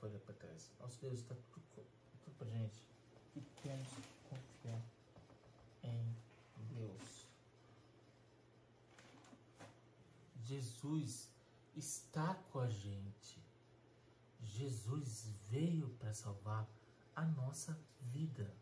Folha 0.00 0.18
para 0.20 0.34
trás. 0.34 0.70
Nosso 0.80 1.00
Deus 1.00 1.20
está 1.20 1.34
tudo, 1.34 1.86
tudo 2.24 2.34
pra 2.38 2.48
gente. 2.48 2.82
Que 3.32 3.40
temos 3.62 3.88
que 3.88 4.02
confiar 4.28 4.82
em 5.82 6.16
Deus. 6.74 7.26
Jesus 10.44 11.30
está 11.76 12.34
com 12.50 12.60
a 12.60 12.68
gente. 12.68 13.40
Jesus 14.42 15.26
veio 15.50 15.88
para 15.98 16.12
salvar 16.14 16.66
a 17.14 17.24
nossa 17.24 17.78
vida. 18.00 18.52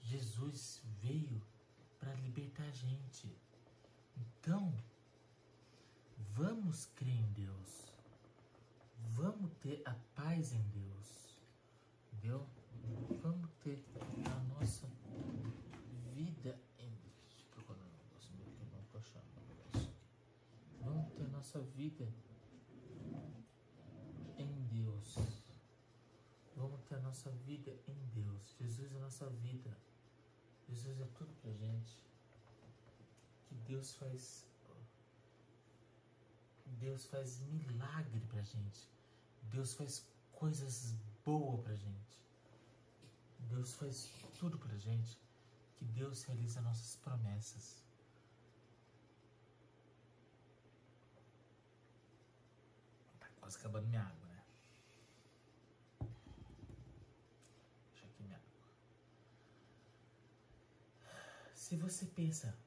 Jesus 0.00 0.82
veio 1.00 1.40
para 1.98 2.12
libertar 2.14 2.64
a 2.64 2.70
gente. 2.70 3.34
Então, 4.16 4.74
vamos 6.34 6.86
crer 6.86 7.16
em 7.16 7.32
Deus. 7.32 7.87
Ter 9.60 9.82
a 9.84 9.94
paz 10.14 10.52
em 10.52 10.62
Deus. 10.68 11.38
Entendeu? 12.12 12.46
Vamos 13.22 13.50
ter 13.62 13.84
a 14.26 14.38
nossa 14.54 14.86
vida 16.14 16.58
em 16.78 16.90
Deixa 17.28 17.58
eu 17.58 17.64
meu 17.64 17.76
não. 17.76 17.88
Vamos 20.84 21.12
ter 21.14 21.24
a 21.24 21.28
nossa 21.28 21.60
vida 21.60 22.08
em 24.38 24.66
Deus. 24.70 25.18
Vamos 26.56 26.80
ter 26.82 26.94
a 26.96 27.00
nossa 27.00 27.30
vida 27.30 27.70
em 27.86 28.06
Deus. 28.14 28.56
Jesus 28.58 28.92
é 28.92 28.96
a 28.96 29.00
nossa 29.00 29.28
vida. 29.30 29.76
Jesus 30.68 31.00
é 31.00 31.06
tudo 31.16 31.32
pra 31.40 31.52
gente. 31.52 31.96
Que 33.48 33.54
Deus 33.66 33.94
faz. 33.94 34.46
Deus 36.80 37.06
faz 37.06 37.40
milagre 37.40 38.20
pra 38.28 38.42
gente. 38.42 38.88
Deus 39.50 39.74
faz 39.74 40.04
coisas 40.32 40.94
boas 41.24 41.60
pra 41.62 41.74
gente. 41.74 42.18
Deus 43.50 43.74
faz 43.74 44.08
tudo 44.38 44.58
pra 44.58 44.76
gente. 44.76 45.18
Que 45.76 45.84
Deus 45.84 46.24
realiza 46.24 46.60
nossas 46.60 46.96
promessas. 46.96 47.82
Tá 53.20 53.28
quase 53.40 53.56
acabando 53.58 53.86
minha 53.86 54.02
água, 54.02 54.26
né? 54.26 54.44
Deixa 57.92 58.06
aqui 58.06 58.22
minha 58.24 58.36
água. 58.36 58.48
Se 61.54 61.76
você 61.76 62.06
pensa 62.06 62.58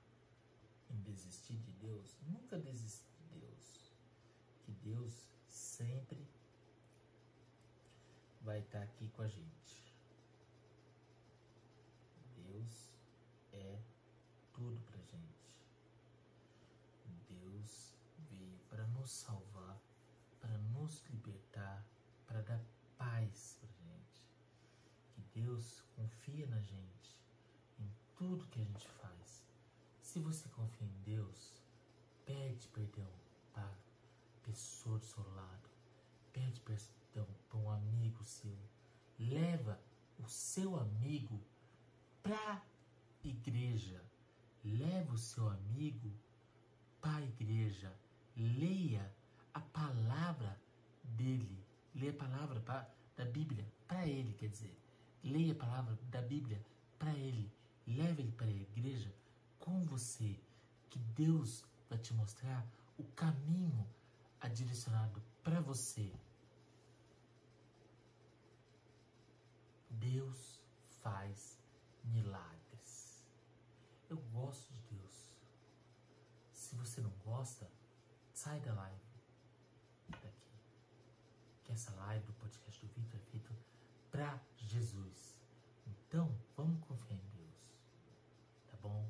em 0.90 1.02
desistir 1.02 1.58
de 1.58 1.72
Deus, 1.74 2.16
nunca 2.28 2.58
desista 2.58 3.06
de 3.18 3.40
Deus. 3.40 3.94
Que 4.64 4.72
Deus 4.72 5.26
sempre 5.50 6.26
vai 8.44 8.60
estar 8.60 8.82
aqui 8.82 9.08
com 9.10 9.22
a 9.22 9.28
gente. 9.28 9.96
Deus 12.36 12.92
é 13.54 13.80
tudo 14.54 14.80
pra 14.82 15.00
gente. 15.02 15.58
Deus 17.30 17.96
veio 18.30 18.58
para 18.70 18.86
nos 18.88 19.12
salvar, 19.12 19.80
para 20.39 20.58
nos 20.58 21.04
libertar, 21.10 21.86
para 22.26 22.42
dar 22.42 22.62
paz 22.98 23.58
pra 23.60 23.70
gente. 23.70 24.28
Que 25.14 25.22
Deus 25.39 25.84
confia 25.96 26.48
na 26.48 26.60
gente, 26.60 27.22
em 27.80 27.92
tudo 28.16 28.48
que 28.48 28.60
a 28.60 28.64
gente 28.64 28.88
faz. 28.88 29.46
Se 30.02 30.20
você 30.20 30.50
confia 30.50 30.88
em 30.88 31.02
Deus, 31.04 31.62
pede 32.26 32.68
perdão 32.70 33.12
para 33.54 33.72
pessoa 34.44 34.98
do 34.98 35.06
seu 35.06 35.24
lado, 35.36 35.70
pede 36.34 36.60
perdão 36.62 37.01
para 37.12 37.59
um 37.59 37.70
amigo 37.70 38.24
seu, 38.24 38.57
leva 39.20 39.80
o 40.20 40.28
seu 40.28 40.80
amigo 40.80 41.39
para 42.24 42.62
igreja, 43.24 44.01
leva 44.64 45.14
o 45.14 45.18
seu 45.18 45.49
amigo 45.49 46.12
para 47.01 47.18
a 47.18 47.22
igreja, 47.22 47.91
leia 48.36 49.12
a 49.53 49.59
palavra 49.59 50.59
dele, 51.03 51.64
leia 51.93 52.12
a 52.12 52.16
palavra 52.16 52.59
pra, 52.62 52.89
da 53.16 53.26
Bíblia 53.26 53.66
para 53.88 54.07
ele, 54.07 54.34
quer 54.34 54.49
dizer, 54.49 54.76
leia 55.24 55.53
a 55.53 55.55
palavra 55.55 55.97
da 56.09 56.22
Bíblia 56.22 56.64
para 56.97 57.14
ele, 57.14 57.51
leve 57.88 58.22
ele 58.22 58.32
para 58.32 58.47
a 58.47 58.51
igreja 58.51 59.14
com 59.59 59.84
você, 59.86 60.39
que 60.89 60.99
Deus 60.99 61.64
vai 61.89 61.99
te 61.99 62.14
mostrar 62.14 62.66
o 62.97 63.03
caminho 63.16 63.86
a 64.39 64.47
direcionado 64.47 65.22
para 65.43 65.59
você. 65.62 66.12
Deus 70.02 70.60
faz 71.04 71.60
milagres. 72.04 73.24
Eu 74.10 74.18
gosto 74.34 74.74
de 74.74 74.82
Deus. 74.95 75.32
Se 76.52 76.76
você 76.76 77.02
não 77.02 77.12
gosta, 77.24 77.70
sai 78.34 78.60
da 78.62 78.74
live 78.74 78.99
daqui. 80.10 80.52
Que 81.64 81.72
essa 81.72 81.91
live 81.91 82.26
do 82.26 82.34
podcast 82.34 82.84
do 82.84 82.91
Vitor 82.93 83.20
é 83.20 83.24
feita 83.26 83.56
para 84.10 84.41
Jesus. 84.58 85.38
Então, 85.86 86.36
vamos 86.58 86.84
confiar 86.88 87.20
em 87.20 87.30
Deus. 87.30 87.78
Tá 88.72 88.78
bom? 88.82 89.08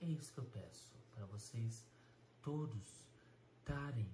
É 0.00 0.06
isso 0.06 0.32
que 0.32 0.38
eu 0.40 0.46
peço 0.46 0.96
para 1.14 1.26
vocês 1.26 1.86
todos 2.40 3.06
estarem 3.58 4.10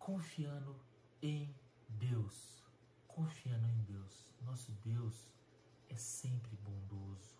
confiando 0.00 0.74
em 1.22 1.54
Deus. 1.88 2.59
Confiando 3.20 3.68
em 3.68 3.82
Deus. 3.82 4.32
Nosso 4.40 4.72
Deus 4.82 5.30
é 5.90 5.94
sempre 5.94 6.56
bondoso. 6.56 7.36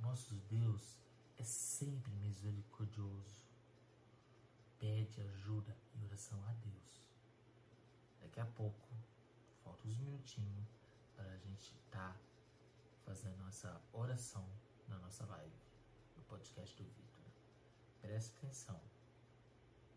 Nosso 0.00 0.34
Deus 0.48 0.96
é 1.36 1.44
sempre 1.44 2.10
misericordioso. 2.14 3.44
Pede 4.78 5.20
ajuda 5.20 5.76
e 5.94 6.02
oração 6.06 6.42
a 6.46 6.52
Deus. 6.54 7.04
Daqui 8.22 8.40
a 8.40 8.46
pouco, 8.46 8.88
falta 9.62 9.86
uns 9.86 9.98
minutinhos 9.98 10.80
para 11.14 11.30
a 11.30 11.36
gente 11.36 11.74
estar 11.84 12.14
tá 12.14 12.16
fazendo 13.04 13.46
essa 13.46 13.78
oração 13.92 14.48
na 14.88 14.98
nossa 15.00 15.26
live, 15.26 15.60
no 16.16 16.22
podcast 16.22 16.74
do 16.82 16.88
Vitor. 16.88 17.26
Preste 18.00 18.32
atenção. 18.38 18.80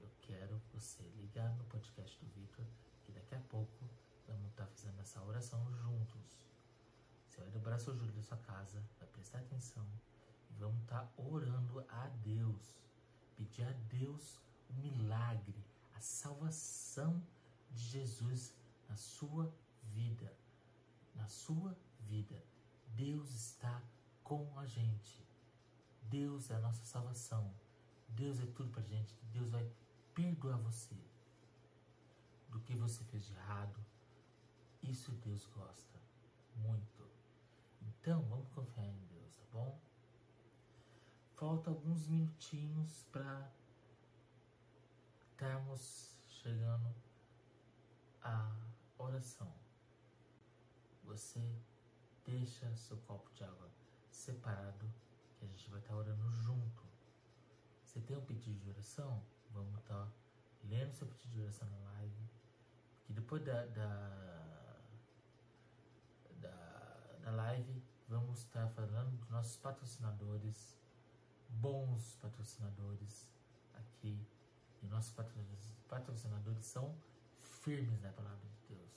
Eu 0.01 0.11
quero 0.19 0.61
você 0.74 1.01
ligar 1.15 1.55
no 1.55 1.63
podcast 1.63 2.19
do 2.19 2.30
Vitor, 2.32 2.65
que 3.05 3.13
daqui 3.13 3.36
a 3.36 3.41
pouco 3.47 3.86
vamos 4.28 4.49
estar 4.49 4.65
tá 4.65 4.71
fazendo 4.71 4.99
essa 4.99 5.21
oração 5.24 5.71
juntos. 5.71 6.47
Você 7.28 7.41
vai 7.41 7.49
dobrar 7.49 7.80
seu 7.80 7.95
joelho 7.95 8.13
da 8.13 8.21
sua 8.21 8.38
casa, 8.38 8.84
vai 8.99 9.07
prestar 9.09 9.39
atenção 9.39 9.86
e 10.49 10.53
vamos 10.53 10.82
estar 10.82 11.01
tá 11.01 11.09
orando 11.17 11.86
a 11.89 12.07
Deus. 12.24 12.76
Pedir 13.36 13.63
a 13.63 13.71
Deus 13.89 14.39
o 14.69 14.74
milagre, 14.74 15.65
a 15.95 15.99
salvação 15.99 17.21
de 17.71 17.84
Jesus 17.84 18.53
na 18.88 18.95
sua 18.95 19.51
vida. 19.84 20.32
Na 21.15 21.28
sua 21.28 21.76
vida. 22.01 22.43
Deus 22.95 23.34
está 23.34 23.82
com 24.24 24.57
a 24.59 24.65
gente. 24.65 25.26
Deus 26.03 26.49
é 26.49 26.55
a 26.55 26.59
nossa 26.59 26.86
salvação. 26.86 27.53
Deus 28.09 28.39
é 28.39 28.45
tudo 28.45 28.69
pra 28.69 28.84
gente. 28.84 29.15
Deus 29.32 29.49
vai 29.49 29.67
perdoar 30.13 30.57
você 30.57 30.95
do 32.49 32.59
que 32.59 32.76
você 32.76 33.03
fez 33.05 33.26
de 33.26 33.34
errado. 33.34 33.84
Isso 34.84 35.12
Deus 35.14 35.46
gosta 35.48 36.00
muito. 36.58 37.10
Então, 37.82 38.22
vamos 38.24 38.50
confiar 38.50 38.86
em 38.86 39.06
Deus, 39.06 39.36
tá 39.38 39.44
bom? 39.52 39.80
Falta 41.36 41.70
alguns 41.70 42.08
minutinhos 42.08 43.04
para 43.12 43.52
estarmos 45.32 46.16
chegando 46.30 46.94
à 48.22 48.56
oração. 48.98 49.54
Você 51.04 51.42
deixa 52.26 52.74
seu 52.76 52.98
copo 52.98 53.32
de 53.34 53.44
água 53.44 53.70
separado, 54.10 54.86
que 55.38 55.46
a 55.46 55.48
gente 55.48 55.70
vai 55.70 55.80
estar 55.80 55.96
orando 55.96 56.30
junto. 56.32 56.84
Você 57.84 58.00
tem 58.02 58.18
um 58.18 58.26
pedido 58.26 58.60
de 58.60 58.70
oração? 58.70 59.22
Vamos 59.52 59.80
estar 59.80 60.12
lendo 60.64 60.94
seu 60.94 61.08
pedido 61.08 61.34
de 61.34 61.42
oração 61.42 61.70
na 61.70 61.92
live. 61.92 62.30
Que 63.06 63.14
depois 63.14 63.44
da, 63.44 63.66
da, 63.66 64.33
da 67.24 67.32
live 67.32 67.82
vamos 68.09 68.39
estar 68.39 68.67
falando 68.71 69.17
dos 69.17 69.30
nossos 69.30 69.55
patrocinadores, 69.55 70.78
bons 71.47 72.17
patrocinadores 72.17 73.32
aqui. 73.74 74.28
E 74.82 74.88
nossos 74.88 75.15
patrocinadores 75.88 76.65
são 76.65 76.93
firmes 77.41 78.01
na 78.01 78.11
palavra 78.11 78.45
de 78.49 78.76
Deus. 78.76 78.91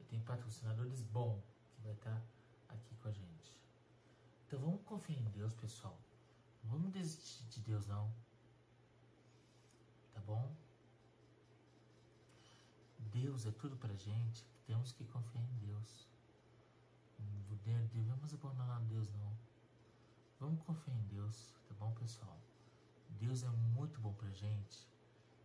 E 0.00 0.04
tem 0.04 0.20
patrocinadores 0.22 1.02
bons 1.02 1.44
que 1.74 1.82
vai 1.82 1.92
estar 1.92 2.22
aqui 2.70 2.96
com 2.96 3.08
a 3.08 3.12
gente. 3.12 3.60
Então 4.46 4.58
vamos 4.58 4.82
confiar 4.82 5.18
em 5.18 5.30
Deus, 5.30 5.52
pessoal. 5.52 5.98
Não 6.64 6.70
vamos 6.70 6.92
desistir 6.92 7.44
de 7.48 7.60
Deus 7.60 7.86
não. 7.86 8.10
Tá 10.14 10.20
bom? 10.20 10.50
Deus 13.12 13.44
é 13.44 13.50
tudo 13.50 13.76
pra 13.76 13.94
gente. 13.94 14.46
Temos 14.64 14.92
que 14.92 15.04
confiar 15.04 15.44
em 15.44 15.58
Deus. 15.66 16.11
Devemos 17.92 18.34
abandonar 18.34 18.80
Deus, 18.82 19.08
não. 19.10 19.36
Vamos 20.40 20.60
confiar 20.64 20.96
em 20.96 21.06
Deus, 21.06 21.54
tá 21.68 21.74
bom, 21.74 21.92
pessoal? 21.92 22.38
Deus 23.20 23.42
é 23.42 23.48
muito 23.48 24.00
bom 24.00 24.12
pra 24.14 24.30
gente. 24.30 24.88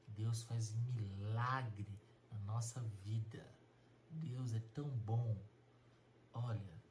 Deus 0.08 0.44
faz 0.44 0.74
milagre 0.96 1.88
na 2.32 2.40
nossa 2.40 2.80
vida. 3.04 3.46
Deus 4.10 4.54
é 4.54 4.60
tão 4.74 4.90
bom. 4.90 5.38
Olha, 6.34 6.82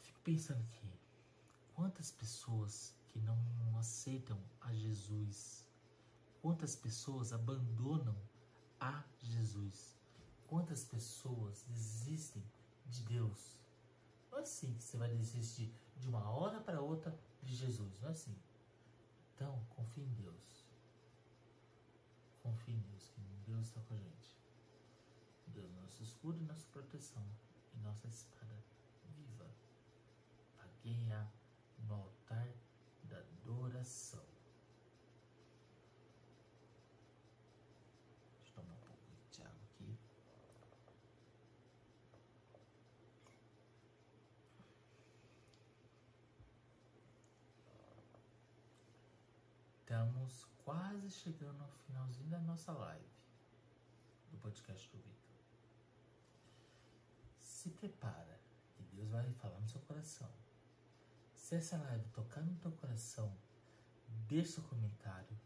fico 0.00 0.20
pensando 0.20 0.60
aqui, 0.60 0.88
quantas 1.74 2.10
pessoas 2.10 2.94
que 3.08 3.18
não 3.20 3.36
aceitam 3.78 4.40
a 4.60 4.72
Jesus, 4.72 5.68
quantas 6.40 6.76
pessoas 6.76 7.32
abandonam 7.32 8.16
a 8.80 9.02
Jesus 9.20 9.93
Quantas 10.48 10.84
pessoas 10.84 11.64
desistem 11.68 12.44
de 12.86 13.02
Deus? 13.02 13.58
Não 14.30 14.38
é 14.38 14.42
assim 14.42 14.74
que 14.74 14.84
você 14.84 14.96
vai 14.96 15.14
desistir 15.14 15.72
de 15.96 16.08
uma 16.08 16.28
hora 16.30 16.60
para 16.60 16.80
outra 16.80 17.16
de 17.42 17.54
Jesus, 17.54 18.00
não 18.00 18.08
é 18.08 18.12
assim. 18.12 18.36
Então, 19.34 19.64
confie 19.70 20.02
em 20.02 20.14
Deus. 20.14 20.64
Confie 22.42 22.72
em 22.72 22.80
Deus, 22.80 23.08
que 23.08 23.20
Deus 23.46 23.66
está 23.66 23.80
com 23.82 23.94
a 23.94 23.98
gente. 23.98 24.38
Deus 25.48 25.70
é 25.70 25.80
nosso 25.80 26.02
escudo 26.02 26.40
e 26.40 26.44
nossa 26.44 26.66
proteção 26.72 27.24
e 27.74 27.78
nossa 27.78 28.06
espada 28.08 28.56
viva 29.16 29.48
para 30.56 30.68
guerrear 30.82 31.32
no 31.86 31.94
altar 31.94 32.48
da 33.04 33.18
adoração. 33.18 34.24
Estamos 49.94 50.53
quase 50.64 51.10
chegando 51.10 51.62
ao 51.62 51.70
finalzinho 51.86 52.30
da 52.30 52.40
nossa 52.40 52.72
live 52.72 53.06
do 54.30 54.38
podcast 54.38 54.88
do 54.90 54.96
Vitor. 54.96 55.34
Se 57.38 57.70
prepara, 57.70 58.40
que 58.74 58.82
Deus 58.82 59.10
vai 59.10 59.30
falar 59.34 59.60
no 59.60 59.68
seu 59.68 59.80
coração. 59.82 60.30
Se 61.34 61.54
essa 61.54 61.76
live 61.76 62.08
tocar 62.08 62.40
no 62.40 62.54
teu 62.56 62.72
coração, 62.72 63.36
deixa 64.26 64.52
seu 64.52 64.62
comentário, 64.64 65.38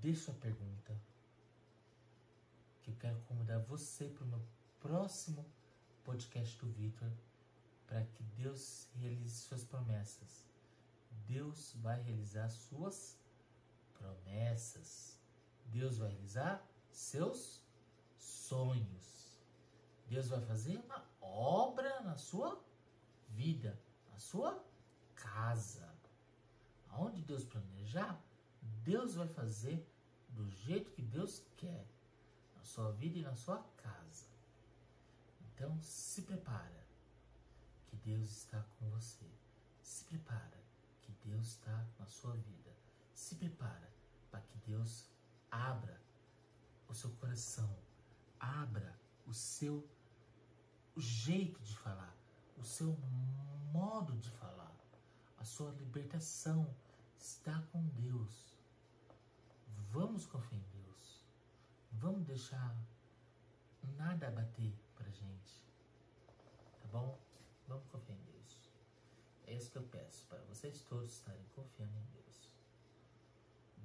deixa 0.00 0.24
sua 0.24 0.34
pergunta, 0.34 0.98
que 2.82 2.90
eu 2.90 2.96
quero 2.96 3.20
convidar 3.22 3.58
você 3.58 4.08
para 4.08 4.24
o 4.24 4.28
meu 4.28 4.42
próximo 4.80 5.44
podcast 6.02 6.58
do 6.58 6.72
Vitor, 6.72 7.12
para 7.86 8.04
que 8.06 8.22
Deus 8.22 8.88
realize 8.94 9.42
suas 9.42 9.64
promessas. 9.64 10.46
Deus 11.26 11.74
vai 11.82 12.00
realizar 12.00 12.48
suas 12.48 13.12
promessas. 13.12 13.27
Deus 15.78 15.98
vai 15.98 16.10
realizar 16.10 16.66
seus 16.90 17.62
sonhos. 18.18 19.38
Deus 20.08 20.28
vai 20.28 20.40
fazer 20.40 20.76
uma 20.78 21.04
obra 21.20 22.00
na 22.00 22.16
sua 22.16 22.60
vida, 23.28 23.78
na 24.10 24.18
sua 24.18 24.64
casa. 25.14 25.88
Aonde 26.90 27.22
Deus 27.22 27.44
planejar, 27.44 28.20
Deus 28.82 29.14
vai 29.14 29.28
fazer 29.28 29.86
do 30.30 30.50
jeito 30.50 30.90
que 30.90 31.02
Deus 31.02 31.44
quer, 31.56 31.86
na 32.56 32.64
sua 32.64 32.90
vida 32.92 33.18
e 33.18 33.22
na 33.22 33.36
sua 33.36 33.62
casa. 33.76 34.26
Então 35.42 35.80
se 35.80 36.22
prepara, 36.22 36.84
que 37.86 37.96
Deus 37.96 38.30
está 38.30 38.64
com 38.78 38.90
você. 38.90 39.26
Se 39.80 40.04
prepara, 40.06 40.58
que 41.02 41.12
Deus 41.24 41.48
está 41.48 41.86
na 41.98 42.06
sua 42.06 42.32
vida 42.34 42.77
se 43.18 43.34
prepara 43.34 43.92
para 44.30 44.40
que 44.42 44.56
Deus 44.58 45.10
abra 45.50 46.00
o 46.86 46.94
seu 46.94 47.10
coração, 47.16 47.76
abra 48.38 48.96
o 49.26 49.34
seu 49.34 49.84
o 50.94 51.00
jeito 51.00 51.60
de 51.60 51.76
falar, 51.76 52.16
o 52.56 52.64
seu 52.64 52.96
modo 53.72 54.16
de 54.18 54.30
falar, 54.30 54.74
a 55.36 55.44
sua 55.44 55.72
libertação 55.72 56.72
está 57.18 57.60
com 57.72 57.86
Deus. 57.88 58.56
Vamos 59.90 60.24
confiar 60.26 60.60
em 60.60 60.82
Deus. 60.82 61.24
Vamos 61.92 62.24
deixar 62.24 62.76
nada 63.96 64.30
bater 64.30 64.72
pra 64.94 65.08
gente. 65.10 65.64
Tá 66.80 66.88
bom? 66.92 67.18
Vamos 67.66 67.86
confiar 67.88 68.16
em 68.16 68.22
Deus. 68.22 68.70
É 69.46 69.54
isso 69.54 69.70
que 69.70 69.78
eu 69.78 69.84
peço 69.84 70.24
para 70.26 70.38
vocês 70.42 70.80
todos 70.82 71.12
estarem 71.12 71.44
confiando 71.54 71.96
em 71.96 72.06
Deus. 72.12 72.47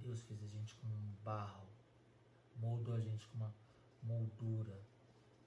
Deus 0.03 0.21
fez 0.21 0.43
a 0.43 0.47
gente 0.47 0.75
com 0.75 0.87
um 0.87 1.15
barro, 1.23 1.67
moldou 2.57 2.95
a 2.95 2.99
gente 2.99 3.25
com 3.27 3.37
uma 3.37 3.53
moldura, 4.01 4.79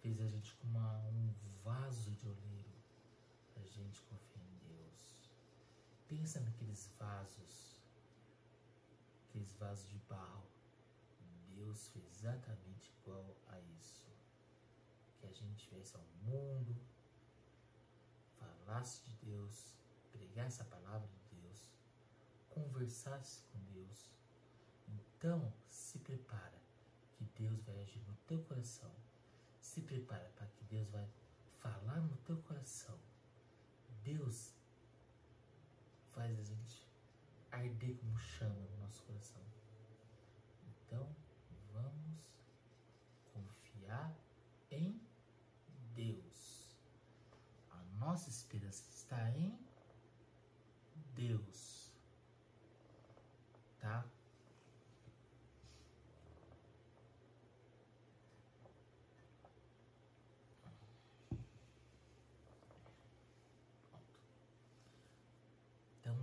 fez 0.01 0.21
a 0.21 0.27
gente 0.27 0.55
com 0.55 0.67
uma, 0.69 0.99
um 1.09 1.33
vaso 1.63 2.11
de 2.13 2.27
oleiro. 2.27 2.75
A 3.57 3.65
gente 3.67 4.01
confia 4.03 4.43
em 4.43 4.59
Deus. 4.69 5.31
Pensa 6.09 6.41
naqueles 6.41 6.91
vasos, 6.99 7.81
aqueles 9.29 9.53
vasos 9.55 9.89
de 9.89 9.99
barro. 10.09 10.47
Deus 11.55 11.89
fez 11.89 12.05
exatamente 12.19 12.93
igual 13.01 13.37
a 13.49 13.61
isso. 13.79 14.07
Que 15.19 15.27
a 15.27 15.33
gente 15.33 15.69
viesse 15.71 15.97
ao 15.97 16.05
mundo, 16.23 16.77
falasse 18.39 19.03
de 19.05 19.15
Deus 19.17 19.77
pregasse 20.17 20.61
a 20.61 20.65
palavra 20.65 21.09
de 21.09 21.37
Deus, 21.41 21.71
conversasse 22.51 23.43
com 23.53 23.59
Deus. 23.73 24.11
Então, 24.89 25.53
se 25.69 25.99
prepara 25.99 26.61
que 27.13 27.25
Deus 27.39 27.63
vai 27.63 27.81
agir 27.81 28.03
no 28.07 28.15
teu 28.27 28.43
coração. 28.45 28.91
Se 29.61 29.81
prepara 29.81 30.31
para 30.37 30.47
que 30.47 30.65
Deus 30.65 30.89
vai 30.91 31.09
falar 31.59 32.01
no 32.01 32.17
teu 32.19 32.37
coração. 32.43 32.99
Deus 34.03 34.55
faz 36.13 36.39
a 36.39 36.43
gente 36.43 36.87
arder 37.51 37.97
como 37.97 38.19
chama 38.19 38.55
no 38.55 38.77
nosso 38.79 39.03
coração. 39.03 39.43
Então, 40.69 41.09
vamos 41.73 42.21
confiar 43.33 44.15
em 44.71 45.01
Deus. 45.95 46.77
A 47.71 47.83
nossa 47.99 48.29
esperança 48.29 48.85
está 48.91 49.31
em 49.31 49.59
Deus. 51.15 51.91
Tá? 53.81 54.05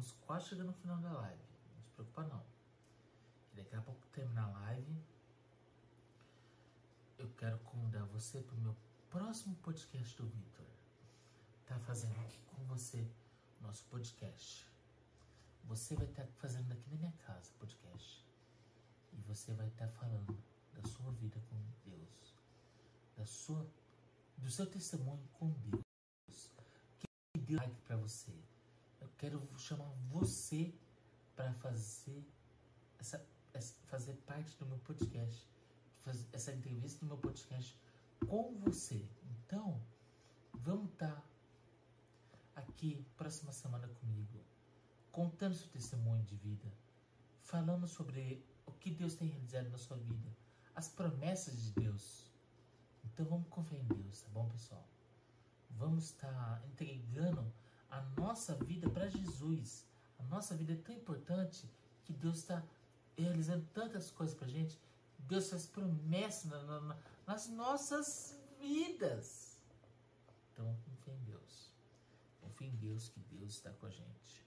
Estamos 0.03 0.25
quase 0.25 0.49
chegando 0.49 0.67
no 0.67 0.73
final 0.73 0.97
da 0.97 1.13
live. 1.13 1.41
Não 1.77 1.81
se 1.81 1.91
preocupa 1.91 2.23
não. 2.23 2.43
Daqui 3.53 3.73
a 3.73 3.81
pouco 3.81 4.05
terminar 4.07 4.43
a 4.43 4.51
live, 4.51 5.01
eu 7.17 7.29
quero 7.37 7.57
convidar 7.59 8.03
você 8.07 8.41
para 8.41 8.53
o 8.53 8.59
meu 8.59 8.75
próximo 9.09 9.55
podcast 9.57 10.17
do 10.17 10.27
Victor. 10.27 10.65
Tá 11.65 11.79
fazendo 11.79 12.19
aqui 12.19 12.37
com 12.47 12.65
você 12.65 13.09
nosso 13.61 13.85
podcast. 13.85 14.67
Você 15.63 15.95
vai 15.95 16.07
estar 16.07 16.27
fazendo 16.35 16.73
aqui 16.73 16.89
na 16.89 16.97
minha 16.97 17.13
casa 17.25 17.49
podcast. 17.57 18.25
E 19.13 19.21
você 19.21 19.53
vai 19.53 19.69
estar 19.69 19.87
falando 19.87 20.37
da 20.73 20.83
sua 20.89 21.13
vida 21.13 21.39
com 21.49 21.89
Deus. 21.89 22.35
Da 23.15 23.25
sua 23.25 23.65
do 24.37 24.51
seu 24.51 24.69
testemunho 24.69 25.25
com 25.39 25.49
Deus. 25.49 26.51
Que 26.99 27.39
Deus 27.39 27.61
like 27.61 27.81
para 27.83 27.95
você. 27.95 28.52
Eu 29.03 29.09
quero 29.17 29.45
chamar 29.59 29.91
você 30.09 30.73
para 31.35 31.53
fazer 31.55 32.25
essa, 32.97 33.23
essa, 33.53 33.75
fazer 33.87 34.13
parte 34.25 34.55
do 34.57 34.65
meu 34.65 34.77
podcast, 34.79 35.45
fazer 36.03 36.25
essa 36.31 36.53
entrevista 36.53 37.01
do 37.01 37.07
meu 37.07 37.17
podcast 37.17 37.77
com 38.25 38.55
você. 38.59 39.05
Então, 39.29 39.81
vamos 40.53 40.89
estar 40.93 41.11
tá 41.11 41.23
aqui 42.55 43.05
próxima 43.17 43.51
semana 43.51 43.89
comigo, 43.89 44.39
contando 45.11 45.53
seu 45.53 45.67
testemunho 45.67 46.23
de 46.23 46.37
vida, 46.37 46.71
falando 47.41 47.85
sobre 47.87 48.41
o 48.65 48.71
que 48.71 48.89
Deus 48.89 49.15
tem 49.15 49.27
realizado 49.27 49.69
na 49.69 49.77
sua 49.77 49.97
vida, 49.97 50.33
as 50.73 50.87
promessas 50.87 51.61
de 51.61 51.71
Deus. 51.73 52.31
Então 53.03 53.25
vamos 53.25 53.49
confiar 53.49 53.81
em 53.81 53.87
Deus, 53.87 54.21
tá 54.21 54.29
bom, 54.29 54.47
pessoal? 54.47 54.87
Vamos 55.71 56.05
estar 56.05 56.31
tá 56.31 56.61
entregando 56.67 57.51
a 57.93 58.01
nossa 58.19 58.55
vida 58.55 58.89
para 58.89 59.07
Jesus. 59.07 59.85
A 60.19 60.23
nossa 60.23 60.55
vida 60.55 60.73
é 60.73 60.77
tão 60.77 60.95
importante 60.95 61.69
que 62.03 62.13
Deus 62.13 62.37
está 62.39 62.63
realizando 63.15 63.65
tantas 63.73 64.09
coisas 64.09 64.35
para 64.35 64.47
gente. 64.47 64.79
Deus 65.19 65.49
faz 65.49 65.65
promessas 65.67 66.45
na, 66.45 66.81
na, 66.81 66.97
nas 67.27 67.47
nossas 67.49 68.37
vidas. 68.59 69.57
Então, 70.51 70.75
confia 70.85 71.13
em 71.13 71.23
Deus. 71.23 71.71
Confia 72.41 72.67
em 72.67 72.75
Deus 72.77 73.09
que 73.09 73.19
Deus 73.19 73.53
está 73.53 73.71
com 73.73 73.85
a 73.85 73.91
gente. 73.91 74.43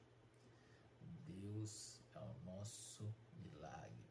Deus 1.27 2.01
é 2.15 2.19
o 2.19 2.35
nosso 2.45 3.05
milagre. 3.43 4.07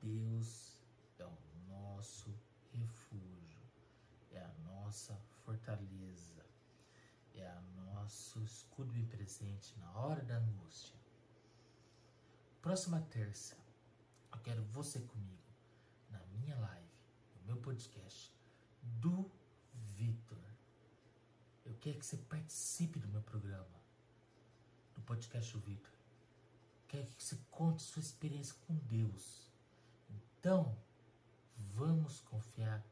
Deus 0.00 0.78
é 1.18 1.24
o 1.24 1.38
nosso 1.68 2.32
refúgio. 2.72 3.62
É 4.32 4.40
a 4.40 4.52
nossa 4.64 5.18
fortaleza. 5.44 6.33
É 7.34 7.52
o 7.58 7.94
nosso 7.94 8.42
escudo 8.44 8.96
e 8.96 9.04
presente 9.04 9.78
na 9.78 9.90
hora 9.98 10.22
da 10.22 10.36
angústia. 10.36 10.94
Próxima 12.62 13.00
terça, 13.10 13.56
eu 14.32 14.38
quero 14.40 14.62
você 14.64 15.00
comigo 15.00 15.42
na 16.10 16.20
minha 16.32 16.56
live, 16.56 16.88
no 17.36 17.46
meu 17.46 17.56
podcast 17.56 18.32
do 18.82 19.30
Vitor. 19.96 20.38
Eu 21.64 21.74
quero 21.80 21.98
que 21.98 22.06
você 22.06 22.16
participe 22.16 22.98
do 22.98 23.08
meu 23.08 23.22
programa, 23.22 23.80
do 24.94 25.02
podcast 25.02 25.52
do 25.52 25.60
Vitor. 25.60 25.92
Quero 26.88 27.06
que 27.12 27.22
você 27.22 27.36
conte 27.50 27.82
sua 27.82 28.00
experiência 28.00 28.54
com 28.66 28.74
Deus. 28.74 29.50
Então, 30.08 30.76
vamos 31.56 32.20
confiar 32.20 32.84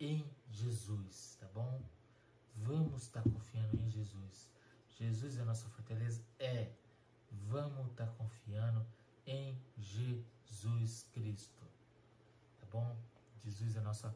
em 0.00 0.24
Jesus, 0.50 1.36
tá 1.38 1.46
bom? 1.48 1.82
Vamos 2.56 3.02
estar 3.02 3.22
tá 3.22 3.30
confiando 3.30 3.80
em 3.80 3.88
Jesus. 3.88 4.50
Jesus 4.90 5.36
é 5.38 5.42
a 5.42 5.44
nossa 5.44 5.68
fortaleza? 5.68 6.22
É. 6.38 6.70
Vamos 7.48 7.90
estar 7.90 8.06
tá 8.06 8.12
confiando 8.12 8.86
em 9.26 9.56
Jesus 9.76 11.06
Cristo. 11.12 11.64
Tá 12.60 12.66
bom? 12.70 12.96
Jesus 13.44 13.76
é 13.76 13.78
a 13.78 13.82
nossa 13.82 14.14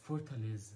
fortaleza. 0.00 0.74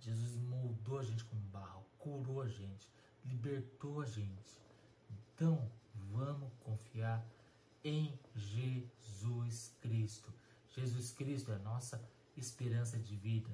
Jesus 0.00 0.36
moldou 0.36 0.98
a 0.98 1.02
gente 1.02 1.24
como 1.24 1.40
barro, 1.42 1.84
curou 1.98 2.42
a 2.42 2.48
gente, 2.48 2.88
libertou 3.24 4.00
a 4.00 4.06
gente. 4.06 4.60
Então, 5.10 5.70
vamos 5.94 6.52
confiar 6.60 7.24
em 7.84 8.18
Jesus 8.34 9.74
Cristo. 9.80 10.32
Jesus 10.70 11.10
Cristo 11.12 11.52
é 11.52 11.56
a 11.56 11.60
nossa 11.60 12.02
esperança 12.36 12.98
de 12.98 13.16
vida. 13.16 13.50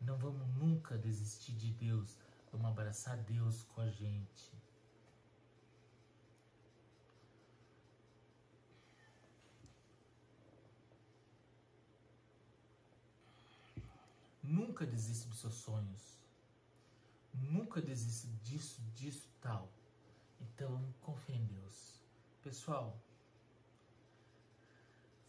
Não 0.00 0.16
vamos 0.16 0.46
nunca 0.56 0.96
desistir 0.96 1.52
de 1.52 1.72
Deus. 1.72 2.16
Vamos 2.52 2.66
abraçar 2.70 3.16
Deus 3.18 3.62
com 3.62 3.80
a 3.80 3.90
gente. 3.90 4.58
Nunca 14.42 14.86
desista 14.86 15.28
dos 15.28 15.40
seus 15.40 15.54
sonhos. 15.54 16.18
Nunca 17.34 17.82
desista 17.82 18.28
disso, 18.42 18.80
disso, 18.94 19.28
tal. 19.42 19.70
Então, 20.40 20.82
confie 21.02 21.34
em 21.34 21.44
Deus. 21.44 22.00
Pessoal, 22.42 22.98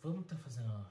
vamos 0.01 0.21
estar 0.21 0.37
tá 0.37 0.41
fazendo. 0.41 0.87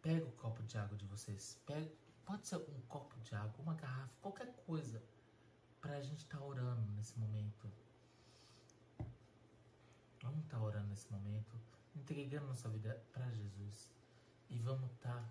Pega 0.00 0.24
o 0.24 0.32
copo 0.32 0.62
de 0.62 0.78
água 0.78 0.96
de 0.96 1.04
vocês. 1.06 1.60
Pega, 1.66 1.92
pode 2.24 2.46
ser 2.46 2.56
um 2.56 2.80
copo 2.88 3.18
de 3.20 3.34
água, 3.34 3.54
uma 3.58 3.74
garrafa, 3.74 4.12
qualquer 4.20 4.52
coisa. 4.66 5.02
Pra 5.80 6.00
gente 6.00 6.20
estar 6.24 6.38
tá 6.38 6.44
orando 6.44 6.92
nesse 6.92 7.18
momento. 7.18 7.68
Vamos 10.22 10.44
estar 10.44 10.58
tá 10.58 10.62
orando 10.62 10.88
nesse 10.88 11.10
momento. 11.10 11.56
Entregando 11.94 12.46
nossa 12.46 12.68
vida 12.68 13.04
para 13.12 13.28
Jesus. 13.30 13.90
E 14.48 14.58
vamos 14.58 14.90
estar 14.92 15.20
tá 15.20 15.28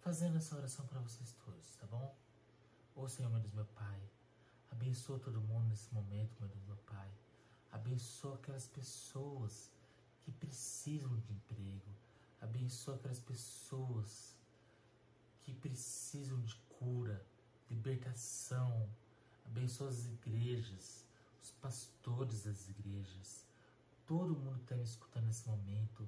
fazendo 0.00 0.38
essa 0.38 0.56
oração 0.56 0.86
para 0.86 1.00
vocês 1.00 1.34
todos, 1.44 1.76
tá 1.76 1.86
bom? 1.86 2.16
Ô 2.96 3.08
Senhor, 3.08 3.30
meu 3.30 3.40
Deus, 3.40 3.52
meu 3.52 3.66
Pai, 3.66 4.00
abençoa 4.70 5.18
todo 5.18 5.40
mundo 5.40 5.68
nesse 5.68 5.92
momento, 5.92 6.34
meu 6.40 6.48
Deus, 6.48 6.64
meu 6.64 6.76
Pai. 6.78 7.10
Abençoa 7.70 8.36
aquelas 8.36 8.66
pessoas 8.66 9.70
que 10.22 10.32
precisam 10.32 11.14
de 11.18 11.32
emprego. 11.32 11.94
Abençoa 12.40 12.94
aquelas 12.94 13.20
pessoas 13.20 14.37
que 15.48 15.54
precisam 15.54 16.38
de 16.42 16.54
cura, 16.78 17.24
libertação. 17.70 18.86
Abençoa 19.46 19.88
as 19.88 20.04
igrejas, 20.04 21.06
os 21.42 21.50
pastores 21.52 22.44
das 22.44 22.68
igrejas. 22.68 23.46
Todo 24.06 24.36
mundo 24.36 24.58
que 24.58 24.64
está 24.64 24.76
me 24.76 24.82
escutando 24.82 25.24
nesse 25.24 25.48
momento, 25.48 26.06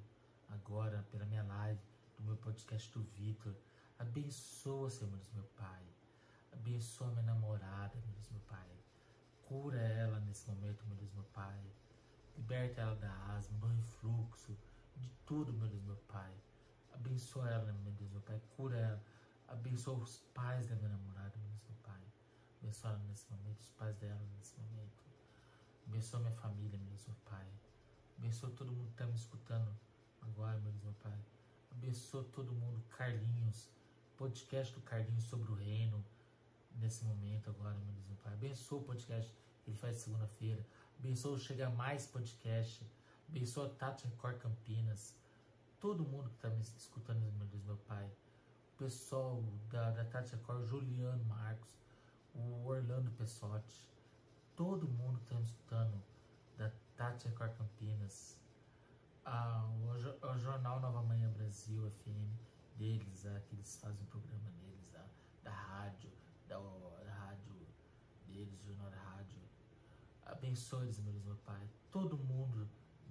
agora, 0.50 1.06
pela 1.10 1.24
minha 1.24 1.42
live, 1.42 1.80
do 2.18 2.24
meu 2.24 2.36
podcast 2.36 2.92
do 2.92 3.02
Vitor 3.02 3.54
Abençoa, 3.98 4.90
Senhor 4.90 5.10
Deus, 5.10 5.30
meu 5.32 5.44
Pai. 5.56 5.82
Abençoa 6.52 7.08
minha 7.08 7.22
namorada, 7.22 7.94
meu 7.94 8.12
Deus, 8.12 8.28
meu 8.30 8.40
Pai. 8.40 8.70
Cura 9.46 9.80
ela 9.80 10.20
nesse 10.20 10.46
momento, 10.48 10.84
meu 10.86 10.96
Deus, 10.96 11.12
meu 11.14 11.24
Pai. 11.32 11.60
Liberta 12.36 12.82
ela 12.82 12.96
da 12.96 13.12
asma, 13.36 13.58
do 13.58 13.66
refluxo, 13.68 14.54
de 14.96 15.10
tudo, 15.24 15.50
meu 15.52 15.68
Deus, 15.68 15.82
meu 15.82 15.96
Pai. 16.08 16.32
Abençoa 16.92 17.48
ela, 17.48 17.72
meu 17.72 17.92
Deus, 17.92 18.10
meu 18.10 18.20
Pai. 18.20 18.38
Cura 18.54 18.76
ela. 18.76 19.02
Abençoa 19.50 19.98
os 19.98 20.18
pais 20.32 20.66
da 20.68 20.74
minha 20.76 20.88
namorada, 20.88 21.36
meu 21.36 21.76
Pai. 21.82 22.00
Abençoa 22.62 22.92
ela 22.92 22.98
nesse 23.08 23.30
momento, 23.30 23.60
os 23.60 23.70
pais 23.70 23.96
dela 23.96 24.20
nesse 24.38 24.58
momento. 24.58 24.96
Abençoa 25.86 26.20
minha 26.20 26.32
família, 26.32 26.78
meu 26.78 26.88
Deus, 26.88 27.06
meu 27.06 27.16
Pai. 27.28 27.46
Abençoa 28.16 28.50
todo 28.50 28.72
mundo 28.72 28.86
que 28.86 28.92
está 28.92 29.06
me 29.06 29.14
escutando 29.14 29.76
agora, 30.22 30.58
meu 30.60 30.72
Deus, 30.72 30.84
meu 30.84 30.94
Pai. 31.02 31.18
Abençoa 31.72 32.24
todo 32.32 32.52
mundo, 32.52 32.82
Carlinhos 32.96 33.68
podcast 34.20 34.74
do 34.74 34.82
Carlinhos 34.82 35.24
sobre 35.24 35.50
o 35.50 35.54
reino 35.54 36.04
nesse 36.78 37.02
momento 37.06 37.48
agora, 37.48 37.74
meu 37.74 37.94
Deus, 37.94 38.06
meu 38.06 38.16
Pai. 38.18 38.34
Abençoa 38.34 38.78
o 38.78 38.84
podcast 38.84 39.34
ele 39.66 39.76
faz 39.78 39.96
segunda-feira. 39.96 40.62
Abençoa 40.98 41.32
o 41.32 41.38
Chega 41.38 41.70
Mais 41.70 42.06
Podcast. 42.06 42.84
Abençoa 43.30 43.70
Tati 43.70 44.06
Record 44.06 44.38
Campinas. 44.38 45.14
Todo 45.80 46.04
mundo 46.04 46.28
que 46.28 46.36
está 46.36 46.50
me 46.50 46.60
escutando, 46.60 47.20
meu 47.20 47.46
Deus, 47.46 47.64
meu 47.64 47.76
Pai. 47.88 48.10
O 48.80 48.84
pessoal 48.84 49.44
da, 49.68 49.90
da 49.90 50.06
Tati 50.06 50.34
Record, 50.34 50.64
Juliano 50.64 51.22
Marcos, 51.26 51.76
o 52.34 52.64
Orlando 52.64 53.10
Pessotti. 53.10 53.86
Todo 54.56 54.88
mundo 54.88 55.20
que 55.26 55.34
me 55.34 55.42
escutando 55.42 56.02
da 56.56 56.72
Tati 56.96 57.28
Record 57.28 57.52
Campinas. 57.58 58.38
Ah, 59.22 59.68
o, 59.68 60.26
o, 60.26 60.38
Jornal 60.38 60.80
Nova 60.80 61.02
Manhã 61.02 61.30
Brasil 61.30 61.90
FM 61.90 62.78
deles, 62.78 63.26
ah, 63.26 63.38
que 63.46 63.54
eles 63.54 63.76
fazem 63.76 64.02
um 64.02 64.06
programa 64.06 64.48
neles, 64.62 64.94
ah, 64.94 65.06
da 65.44 65.52
rádio, 65.52 66.10
da, 66.48 66.58
da 66.58 67.12
rádio 67.12 67.54
deles, 68.28 68.62
Jornal 68.62 68.88
da 68.88 68.96
Rádio. 68.96 69.38
Abençoe-os, 70.24 70.98
meu 71.00 71.12
Deus, 71.12 71.26
meu 71.26 71.36
Pai. 71.44 71.68
Todo 71.90 72.16
mundo 72.16 72.66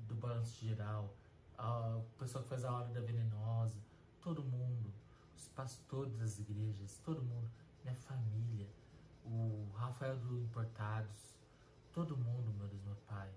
do 0.08 0.16
Balanço 0.16 0.66
Geral, 0.66 1.16
o 1.60 2.18
pessoal 2.18 2.44
que 2.44 2.50
faz 2.50 2.66
a 2.66 2.74
hora 2.74 2.88
da 2.88 3.02
venenosa, 3.02 3.80
todo 4.20 4.44
mundo, 4.44 4.92
os 5.40 5.48
pastores 5.50 6.16
das 6.18 6.38
igrejas, 6.40 7.00
todo 7.00 7.24
mundo, 7.24 7.50
minha 7.84 7.96
família, 7.96 8.70
o 9.24 9.72
Rafael 9.76 10.18
do 10.18 10.38
Importados, 10.38 11.38
todo 11.94 12.18
mundo, 12.18 12.54
meu 12.54 12.68
Deus, 12.68 12.84
meu 12.84 12.96
Pai. 13.08 13.32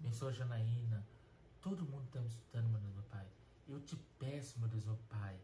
Abençoa 0.00 0.32
Janaína, 0.32 1.06
todo 1.60 1.84
mundo 1.84 2.04
está 2.06 2.20
me 2.20 2.28
escutando, 2.28 2.68
meu 2.68 2.80
Deus, 2.80 2.94
meu 2.94 3.04
Pai. 3.04 3.26
Eu 3.68 3.80
te 3.80 3.96
peço, 4.18 4.58
meu 4.58 4.68
Deus, 4.68 4.84
meu 4.84 4.98
Pai, 5.08 5.38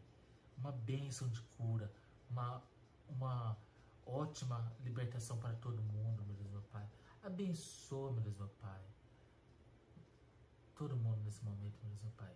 uma 0.57 0.71
bênção 0.71 1.27
de 1.29 1.41
cura, 1.57 1.91
uma, 2.29 2.61
uma 3.07 3.57
ótima 4.05 4.71
libertação 4.83 5.37
para 5.37 5.53
todo 5.55 5.81
mundo, 5.81 6.23
meu 6.25 6.35
Deus, 6.35 6.49
meu 6.51 6.61
Pai. 6.63 6.87
Abençoa, 7.23 8.11
meu 8.11 8.21
Deus, 8.21 8.37
meu 8.37 8.49
Pai 8.61 8.81
todo 10.75 10.97
mundo 10.97 11.21
nesse 11.23 11.41
momento, 11.45 11.77
meu 11.81 11.89
Deus, 11.91 12.01
meu 12.01 12.11
Pai. 12.11 12.35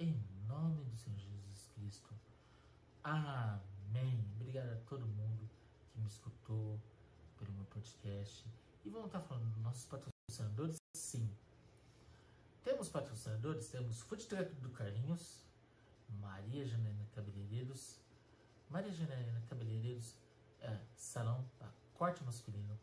Em 0.00 0.20
nome 0.48 0.82
do 0.84 0.96
Senhor 0.96 1.18
Jesus 1.18 1.68
Cristo. 1.74 2.12
Amém. 3.04 4.26
Obrigado 4.34 4.72
a 4.72 4.76
todo 4.88 5.06
mundo 5.06 5.50
que 5.92 6.00
me 6.00 6.06
escutou 6.06 6.80
pelo 7.38 7.52
meu 7.52 7.66
podcast. 7.66 8.46
E 8.82 8.88
vamos 8.88 9.08
estar 9.08 9.20
falando 9.20 9.44
dos 9.50 9.58
nossos 9.58 9.84
patrocinadores? 9.84 10.78
Sim. 10.96 11.28
Temos 12.62 12.88
patrocinadores, 12.88 13.68
temos 13.68 14.00
Food 14.00 14.26
Truck 14.26 14.54
do 14.54 14.70
Carlinhos, 14.70 15.44
Maria 16.18 16.64
Janaína 16.64 17.04
Cabeleireiros, 17.14 18.00
Maria 18.70 18.90
Janaína 18.90 19.42
Cabeleireiros 19.50 20.16
é 20.62 20.80
salão 20.96 21.46
para 21.58 21.70
corte 21.92 22.24
masculino, 22.24 22.80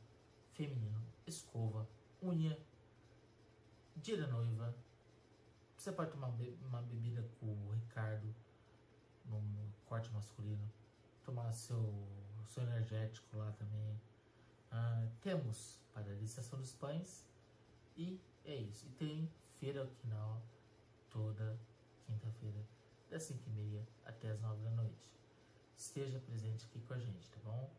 feminino, 0.53 1.03
escova, 1.25 1.89
unha, 2.21 2.55
dia 3.95 4.17
da 4.17 4.27
noiva, 4.27 4.75
você 5.75 5.91
pode 5.91 6.11
tomar 6.11 6.27
uma 6.27 6.83
bebida 6.83 7.27
com 7.39 7.47
o 7.47 7.71
Ricardo 7.71 8.31
no 9.25 9.73
corte 9.85 10.11
masculino. 10.11 10.71
Tomar 11.23 11.51
seu, 11.51 12.07
seu 12.47 12.63
energético 12.63 13.37
lá 13.37 13.51
também. 13.53 14.01
Ah, 14.71 15.07
temos 15.21 15.79
paralisação 15.93 16.59
dos 16.59 16.73
pães. 16.73 17.25
E 17.97 18.19
é 18.45 18.55
isso. 18.55 18.85
E 18.87 18.91
tem 18.91 19.31
feira 19.59 19.83
Okinawa 19.83 20.41
toda 21.09 21.59
quinta-feira, 22.05 22.65
das 23.09 23.23
5h30 23.23 23.85
até 24.05 24.31
as 24.31 24.41
9 24.41 24.63
da 24.63 24.71
noite. 24.71 25.11
Esteja 25.75 26.19
presente 26.19 26.65
aqui 26.65 26.79
com 26.81 26.93
a 26.93 26.99
gente, 26.99 27.29
tá 27.29 27.39
bom? 27.43 27.69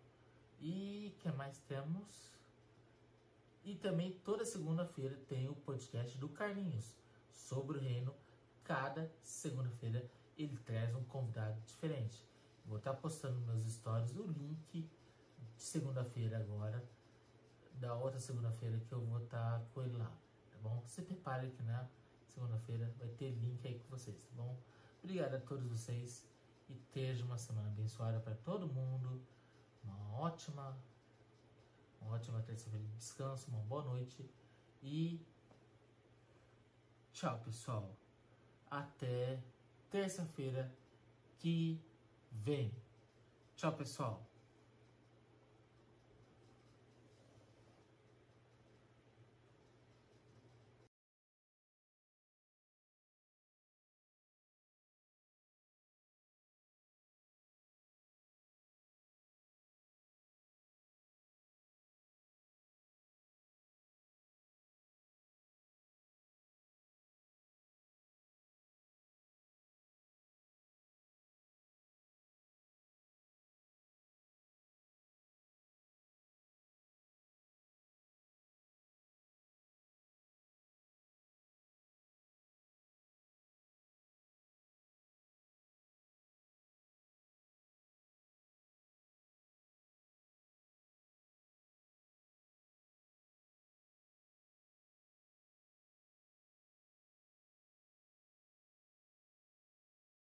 E 0.60 1.14
que 1.18 1.30
mais 1.32 1.58
temos? 1.60 2.30
E 3.64 3.74
também 3.76 4.12
toda 4.24 4.44
segunda-feira 4.44 5.16
tem 5.28 5.48
o 5.48 5.54
podcast 5.54 6.16
do 6.18 6.28
Carlinhos 6.28 6.96
sobre 7.32 7.78
o 7.78 7.80
reino. 7.80 8.14
Cada 8.64 9.10
segunda-feira 9.22 10.08
ele 10.44 10.56
traz 10.58 10.94
um 10.94 11.04
convidado 11.04 11.60
diferente. 11.62 12.26
Vou 12.64 12.78
estar 12.78 12.94
postando 12.94 13.40
meus 13.40 13.64
stories 13.64 14.14
o 14.16 14.22
link 14.22 14.88
de 15.38 15.62
segunda-feira 15.62 16.38
agora, 16.38 16.82
da 17.74 17.94
outra 17.94 18.20
segunda-feira 18.20 18.78
que 18.80 18.92
eu 18.92 19.00
vou 19.00 19.22
estar 19.22 19.60
com 19.72 19.82
ele 19.82 19.96
lá, 19.96 20.12
tá 20.50 20.58
bom? 20.62 20.82
Se 20.86 21.02
prepare 21.02 21.50
que 21.50 21.62
na 21.62 21.88
segunda-feira 22.28 22.92
vai 22.98 23.08
ter 23.08 23.30
link 23.30 23.66
aí 23.66 23.78
com 23.78 23.88
vocês, 23.88 24.22
tá 24.22 24.30
bom? 24.36 24.56
Obrigado 25.02 25.34
a 25.34 25.40
todos 25.40 25.66
vocês 25.66 26.24
e 26.68 26.74
esteja 26.74 27.24
uma 27.24 27.36
semana 27.36 27.68
abençoada 27.68 28.20
para 28.20 28.34
todo 28.36 28.68
mundo. 28.68 29.20
Uma 29.82 30.20
ótima, 30.20 30.78
uma 32.00 32.14
ótima 32.14 32.40
terça-feira 32.42 32.86
de 32.86 32.96
descanso, 32.96 33.50
uma 33.50 33.60
boa 33.60 33.82
noite 33.82 34.24
e 34.80 35.20
Tchau, 37.12 37.38
pessoal. 37.44 37.94
Até 38.70 39.38
terça-feira 39.92 40.72
que 41.38 41.78
vem. 42.30 42.72
Tchau, 43.54 43.72
pessoal. 43.76 44.31